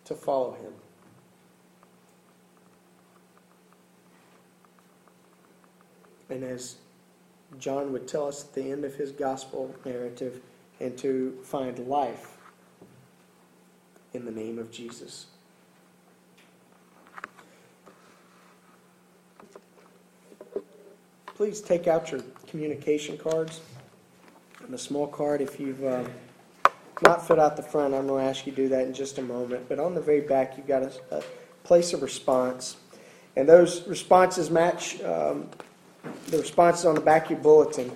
to 0.05 0.15
follow 0.15 0.53
him. 0.53 0.73
And 6.29 6.45
as 6.45 6.77
John 7.59 7.93
would 7.93 8.09
tell 8.09 8.27
us 8.27 8.45
at 8.45 8.55
the 8.55 8.71
end 8.71 8.85
of 8.85 8.95
his 8.95 9.13
gospel 9.13 9.75
narrative, 9.85 10.41
and 10.81 10.99
to 10.99 11.39
find 11.45 11.79
life 11.87 12.37
in 14.13 14.25
the 14.25 14.33
name 14.33 14.59
of 14.59 14.73
Jesus. 14.73 15.27
Please 21.43 21.61
take 21.61 21.89
out 21.89 22.13
your 22.13 22.21
communication 22.47 23.19
cards 23.19 23.63
and 24.65 24.73
a 24.73 24.79
small 24.79 25.09
card 25.09 25.41
if 25.41 25.59
you've 25.59 25.83
uh, 25.83 26.05
not 27.03 27.27
filled 27.27 27.41
out 27.41 27.57
the 27.57 27.65
front. 27.65 27.93
I'm 27.95 28.07
going 28.07 28.23
to 28.23 28.31
ask 28.31 28.47
you 28.47 28.53
to 28.53 28.57
do 28.57 28.69
that 28.69 28.87
in 28.87 28.95
just 28.95 29.19
a 29.19 29.23
moment. 29.23 29.69
But 29.69 29.81
on 29.81 29.93
the 29.93 30.01
very 30.01 30.21
back, 30.21 30.57
you've 30.57 30.69
got 30.69 30.85
a, 30.85 30.93
a 31.11 31.23
place 31.65 31.95
of 31.95 32.01
response. 32.01 32.77
And 33.35 33.49
those 33.49 33.85
responses 33.89 34.51
match 34.51 35.03
um, 35.03 35.49
the 36.29 36.39
responses 36.39 36.85
on 36.85 36.95
the 36.95 37.01
back 37.01 37.25
of 37.25 37.31
your 37.33 37.41
bulletin. 37.41 37.91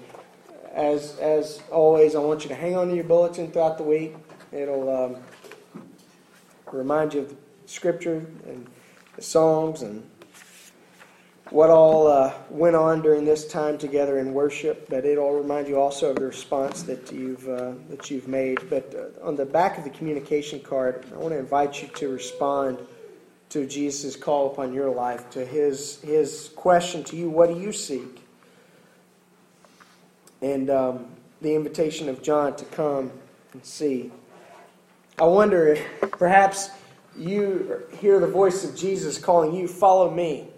As, 0.74 1.16
as 1.20 1.62
always, 1.70 2.16
I 2.16 2.18
want 2.18 2.42
you 2.42 2.48
to 2.48 2.56
hang 2.56 2.74
on 2.76 2.88
to 2.88 2.96
your 2.96 3.04
bulletin 3.04 3.52
throughout 3.52 3.78
the 3.78 3.84
week. 3.84 4.16
It'll 4.50 5.04
um, 5.04 5.84
remind 6.72 7.14
you 7.14 7.20
of 7.20 7.28
the 7.28 7.36
scripture 7.66 8.26
and 8.48 8.66
the 9.14 9.22
songs 9.22 9.82
and 9.82 10.02
what 11.50 11.70
all 11.70 12.08
uh, 12.08 12.32
went 12.50 12.76
on 12.76 13.02
during 13.02 13.24
this 13.24 13.46
time 13.46 13.78
together 13.78 14.18
in 14.18 14.34
worship. 14.34 14.88
But 14.88 15.04
it'll 15.04 15.32
remind 15.32 15.68
you 15.68 15.80
also 15.80 16.10
of 16.10 16.16
the 16.16 16.26
response 16.26 16.82
that 16.82 17.12
you've 17.12 17.48
uh, 17.48 17.72
that 17.88 18.10
you've 18.10 18.28
made. 18.28 18.58
But 18.68 18.94
uh, 18.94 19.26
on 19.26 19.36
the 19.36 19.46
back 19.46 19.78
of 19.78 19.84
the 19.84 19.90
communication 19.90 20.60
card, 20.60 21.06
I 21.12 21.16
want 21.18 21.32
to 21.32 21.38
invite 21.38 21.82
you 21.82 21.88
to 21.88 22.08
respond 22.08 22.78
to 23.50 23.66
Jesus' 23.66 24.16
call 24.16 24.52
upon 24.52 24.72
your 24.72 24.90
life, 24.90 25.30
to 25.30 25.44
his, 25.44 26.00
his 26.02 26.50
question 26.56 27.04
to 27.04 27.16
you, 27.16 27.30
what 27.30 27.48
do 27.48 27.58
you 27.58 27.72
seek? 27.72 28.22
And 30.42 30.68
um, 30.68 31.06
the 31.40 31.54
invitation 31.54 32.08
of 32.08 32.22
John 32.22 32.56
to 32.56 32.64
come 32.66 33.10
and 33.52 33.64
see. 33.64 34.10
I 35.18 35.24
wonder 35.24 35.68
if 35.68 36.10
perhaps 36.12 36.70
you 37.16 37.82
hear 37.98 38.20
the 38.20 38.26
voice 38.26 38.64
of 38.64 38.76
Jesus 38.76 39.16
calling 39.16 39.54
you, 39.54 39.66
follow 39.68 40.10
me. 40.10 40.48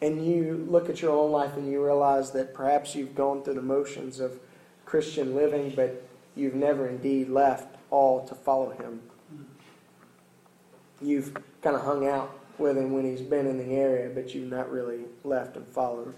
And 0.00 0.24
you 0.24 0.66
look 0.68 0.88
at 0.88 1.02
your 1.02 1.10
own 1.10 1.32
life 1.32 1.56
and 1.56 1.70
you 1.70 1.84
realize 1.84 2.30
that 2.32 2.54
perhaps 2.54 2.94
you've 2.94 3.14
gone 3.14 3.42
through 3.42 3.54
the 3.54 3.62
motions 3.62 4.20
of 4.20 4.38
Christian 4.84 5.34
living, 5.34 5.72
but 5.74 6.08
you've 6.36 6.54
never 6.54 6.86
indeed 6.86 7.28
left 7.28 7.76
all 7.90 8.26
to 8.28 8.34
follow 8.34 8.70
him. 8.70 9.00
Mm-hmm. 9.34 11.06
You've 11.06 11.34
kind 11.62 11.74
of 11.74 11.82
hung 11.82 12.06
out 12.06 12.38
with 12.58 12.76
him 12.76 12.92
when 12.92 13.04
he's 13.04 13.22
been 13.22 13.46
in 13.46 13.58
the 13.58 13.74
area, 13.74 14.10
but 14.14 14.34
you've 14.34 14.50
not 14.50 14.70
really 14.70 15.00
left 15.24 15.56
and 15.56 15.66
followed. 15.66 16.14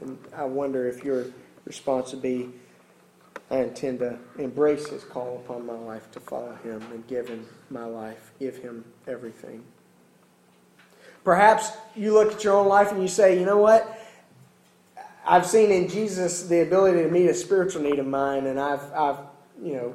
And 0.00 0.18
I 0.34 0.44
wonder 0.44 0.88
if 0.88 1.04
your 1.04 1.26
response 1.64 2.12
would 2.12 2.22
be 2.22 2.50
I 3.50 3.56
intend 3.56 3.98
to 3.98 4.16
embrace 4.38 4.88
his 4.88 5.02
call 5.02 5.42
upon 5.44 5.66
my 5.66 5.74
life 5.74 6.08
to 6.12 6.20
follow 6.20 6.54
him 6.62 6.82
and 6.92 7.04
give 7.08 7.28
him 7.28 7.48
my 7.68 7.84
life, 7.84 8.30
give 8.38 8.58
him 8.58 8.84
everything. 9.08 9.64
Perhaps 11.24 11.72
you 11.94 12.14
look 12.14 12.32
at 12.32 12.44
your 12.44 12.56
own 12.56 12.68
life 12.68 12.92
and 12.92 13.02
you 13.02 13.08
say, 13.08 13.38
you 13.38 13.44
know 13.44 13.58
what? 13.58 13.98
I've 15.26 15.46
seen 15.46 15.70
in 15.70 15.88
Jesus 15.88 16.44
the 16.44 16.62
ability 16.62 17.02
to 17.02 17.08
meet 17.08 17.26
a 17.26 17.34
spiritual 17.34 17.82
need 17.82 17.98
of 17.98 18.06
mine, 18.06 18.46
and 18.46 18.58
I've, 18.58 18.92
I've 18.92 19.18
you 19.62 19.74
know, 19.74 19.94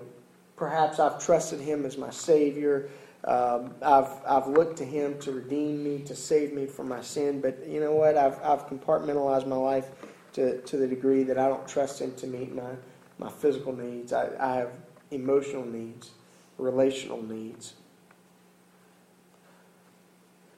perhaps 0.55 0.99
I've 0.99 1.23
trusted 1.23 1.59
him 1.59 1.85
as 1.85 1.97
my 1.97 2.11
Savior. 2.11 2.89
Um, 3.25 3.73
I've, 3.81 4.09
I've 4.27 4.47
looked 4.47 4.77
to 4.77 4.85
Him 4.85 5.17
to 5.19 5.31
redeem 5.31 5.83
me, 5.83 5.99
to 6.05 6.15
save 6.15 6.53
me 6.53 6.67
from 6.67 6.87
my 6.87 7.01
sin, 7.01 7.41
but 7.41 7.67
you 7.67 7.79
know 7.79 7.93
what? 7.93 8.17
I've, 8.17 8.39
I've 8.43 8.67
compartmentalized 8.67 9.47
my 9.47 9.55
life 9.55 9.89
to, 10.33 10.61
to 10.61 10.77
the 10.77 10.87
degree 10.87 11.23
that 11.23 11.39
I 11.39 11.47
don't 11.47 11.67
trust 11.67 11.99
Him 11.99 12.13
to 12.15 12.27
meet 12.27 12.53
my, 12.53 12.71
my 13.17 13.31
physical 13.31 13.75
needs. 13.75 14.13
I, 14.13 14.29
I 14.39 14.55
have 14.57 14.71
emotional 15.09 15.65
needs, 15.65 16.11
relational 16.59 17.21
needs. 17.23 17.73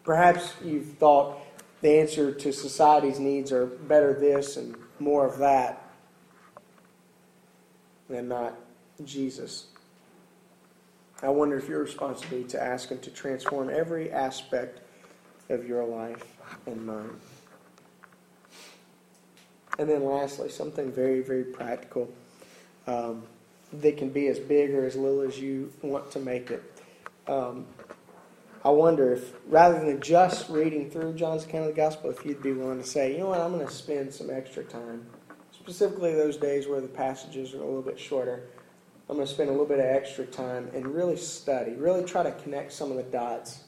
Perhaps 0.08 0.54
you've 0.64 0.94
thought 0.94 1.38
the 1.82 2.00
answer 2.00 2.32
to 2.32 2.54
society's 2.54 3.20
needs 3.20 3.52
are 3.52 3.66
better 3.66 4.14
this 4.14 4.56
and 4.56 4.74
more 5.00 5.28
of 5.28 5.38
that, 5.40 5.92
and 8.08 8.30
not 8.30 8.58
Jesus. 9.04 9.68
I 11.22 11.28
wonder 11.28 11.58
if 11.58 11.68
your 11.68 11.84
responsibility 11.84 12.48
to 12.52 12.64
ask 12.64 12.88
Him 12.88 13.00
to 13.00 13.12
transform 13.12 13.70
every 13.70 14.10
aspect 14.10 14.80
of 15.50 15.68
your 15.68 15.84
life 15.84 16.24
and 16.66 16.86
mine. 16.86 17.20
And 19.78 19.90
then 19.90 20.06
lastly, 20.06 20.48
something 20.48 20.90
very, 20.90 21.20
very 21.20 21.44
practical 21.44 22.10
um, 22.88 23.24
that 23.74 23.98
can 23.98 24.08
be 24.08 24.28
as 24.28 24.40
big 24.40 24.74
or 24.74 24.86
as 24.86 24.96
little 24.96 25.20
as 25.20 25.38
you 25.38 25.70
want 25.82 26.10
to 26.12 26.20
make 26.20 26.50
it. 26.50 26.64
Um, 27.28 27.66
I 28.68 28.70
wonder 28.70 29.14
if, 29.14 29.32
rather 29.48 29.80
than 29.80 30.02
just 30.02 30.50
reading 30.50 30.92
through 30.92 31.14
John's 31.14 31.46
account 31.46 31.70
of 31.70 31.74
the 31.74 31.82
gospel, 31.82 32.10
if 32.10 32.26
you'd 32.26 32.44
be 32.44 32.52
willing 32.52 32.82
to 32.82 32.86
say, 32.86 33.14
you 33.14 33.20
know 33.20 33.28
what, 33.28 33.40
I'm 33.40 33.54
going 33.54 33.66
to 33.66 33.72
spend 33.72 34.14
some 34.14 34.30
extra 34.30 34.62
time, 34.62 35.06
specifically 35.54 36.14
those 36.14 36.36
days 36.36 36.68
where 36.68 36.82
the 36.82 36.90
passages 36.90 37.54
are 37.54 37.62
a 37.62 37.66
little 37.66 37.82
bit 37.82 37.98
shorter 37.98 38.44
I'm 39.10 39.16
going 39.16 39.26
to 39.26 39.34
spend 39.34 39.48
a 39.48 39.54
little 39.54 39.68
bit 39.68 39.80
of 39.80 39.86
extra 39.86 40.26
time 40.26 40.70
and 40.74 40.86
really 40.86 41.16
study, 41.16 41.76
really 41.76 42.04
try 42.04 42.24
to 42.24 42.32
connect 42.34 42.74
some 42.74 42.92
of 42.92 42.98
the 42.98 43.04
dots. 43.04 43.64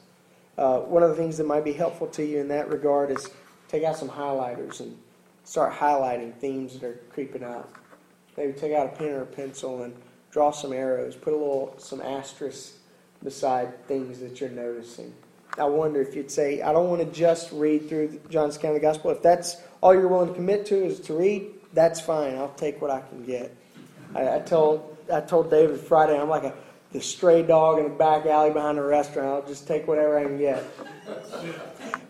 Uh, 0.57 0.79
one 0.79 1.01
of 1.01 1.12
the 1.12 1.15
things 1.15 1.38
that 1.38 1.47
might 1.47 1.63
be 1.63 1.71
helpful 1.71 2.07
to 2.07 2.25
you 2.25 2.39
in 2.39 2.49
that 2.49 2.67
regard 2.67 3.09
is 3.09 3.25
take 3.69 3.85
out 3.85 3.95
some 3.95 4.09
highlighters 4.09 4.81
and 4.81 4.97
start 5.45 5.71
highlighting 5.71 6.35
themes 6.39 6.73
that 6.73 6.83
are 6.83 6.99
creeping 7.13 7.45
up. 7.45 7.73
Maybe 8.35 8.51
take 8.51 8.73
out 8.73 8.88
a 8.88 8.89
pen 8.89 9.12
or 9.12 9.21
a 9.21 9.25
pencil 9.25 9.83
and 9.83 9.95
draw 10.29 10.51
some 10.51 10.73
arrows, 10.73 11.15
put 11.15 11.31
a 11.31 11.38
little 11.38 11.73
some 11.77 12.01
asterisks 12.01 12.79
beside 13.23 13.86
things 13.88 14.19
that 14.19 14.39
you're 14.39 14.49
noticing. 14.49 15.13
I 15.58 15.65
wonder 15.65 16.01
if 16.01 16.15
you'd 16.15 16.32
say, 16.32 16.62
I 16.62 16.71
don't 16.71 16.89
want 16.89 17.01
to 17.01 17.12
just 17.12 17.51
read 17.51 17.89
through 17.89 18.19
John's 18.29 18.55
account 18.55 18.75
of 18.75 18.82
the 18.82 18.88
gospel. 18.88 19.12
If 19.12 19.21
that's 19.21 19.58
all 19.82 19.93
you're 19.93 20.08
willing 20.08 20.29
to 20.29 20.36
commit 20.36 20.65
to 20.67 20.86
is 20.86 20.99
to 21.01 21.13
read, 21.13 21.47
that's 21.73 21.99
fine. 21.99 22.36
I'll 22.36 22.53
take 22.53 22.82
what 22.82 22.91
I 22.91 23.01
can 23.01 23.25
get. 23.25 23.55
I, 24.15 24.36
I 24.36 24.39
told 24.39 24.97
I 25.12 25.21
told 25.21 25.49
David 25.49 25.79
Friday, 25.79 26.19
I'm 26.19 26.29
like 26.29 26.43
a 26.43 26.53
the 26.91 27.01
stray 27.01 27.43
dog 27.43 27.77
in 27.77 27.84
the 27.84 27.89
back 27.89 28.25
alley 28.25 28.51
behind 28.51 28.77
the 28.77 28.84
restaurant. 28.84 29.27
I'll 29.27 29.47
just 29.47 29.67
take 29.67 29.88
whatever 29.88 30.17
I 30.17 30.23
can 30.23 30.38
get. 30.38 30.63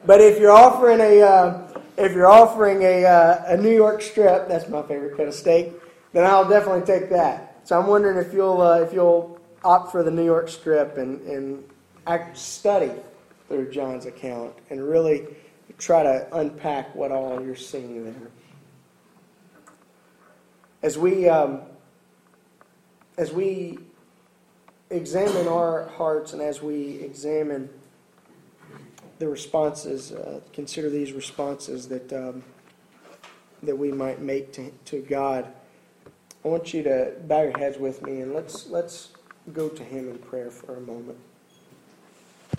But 0.06 0.22
if 0.22 0.40
you're 0.40 0.52
offering 0.52 1.02
a 1.02 1.22
uh, 1.22 1.82
if 1.98 2.14
you're 2.14 2.28
offering 2.28 2.84
a 2.84 3.06
uh, 3.06 3.44
a 3.48 3.58
New 3.58 3.76
York 3.76 4.02
strip, 4.02 4.48
that's 4.48 4.70
my 4.70 4.82
favorite 4.84 5.18
kind 5.18 5.28
of 5.28 5.36
steak, 5.36 5.74
then 6.14 6.26
I'll 6.26 6.48
definitely 6.48 6.86
take 6.86 7.10
that. 7.10 7.62
So 7.66 7.80
I'm 7.80 7.88
wondering 7.88 8.26
if 8.26 8.34
you'll 8.34 8.62
uh, 8.62 8.80
if 8.80 8.94
you'll 8.94 9.39
opt 9.64 9.92
for 9.92 10.04
the 10.04 10.12
New 10.12 10.26
York 10.26 10.50
strip 10.50 10.98
and 10.98 11.22
and 11.22 11.64
study 12.34 12.92
through 13.48 13.72
John's 13.72 14.06
account 14.06 14.56
and 14.70 14.88
really 14.88 15.28
try 15.78 16.04
to 16.04 16.28
unpack 16.34 16.94
what 16.96 17.12
all 17.12 17.44
you're 17.44 17.56
seeing 17.56 18.06
there. 18.06 18.32
As 20.82 20.98
we 20.98 21.28
um, 21.28 21.62
as 23.18 23.34
we 23.34 23.78
examine 24.90 25.48
our 25.48 25.88
hearts 25.90 26.34
and 26.34 26.42
as 26.42 26.62
we 26.62 27.00
examine 27.02 27.70
the 29.20 29.28
responses, 29.28 30.12
uh, 30.14 30.40
consider 30.54 30.90
these 30.90 31.12
responses 31.12 31.88
that, 31.90 32.12
um, 32.14 32.42
that 33.62 33.78
we 33.78 33.92
might 33.92 34.22
make 34.22 34.54
to, 34.54 34.72
to 34.86 35.02
God. 35.02 35.46
I 36.44 36.48
want 36.48 36.74
you 36.74 36.82
to 36.84 37.14
bow 37.28 37.44
your 37.44 37.58
heads 37.58 37.78
with 37.78 38.02
me 38.02 38.22
and 38.22 38.34
let's, 38.34 38.68
let's 38.68 39.10
go 39.54 39.70
to 39.70 39.84
Him 39.84 40.10
in 40.10 40.18
prayer 40.20 40.52
for 40.52 40.78
a 40.78 40.82
moment. 40.82 41.18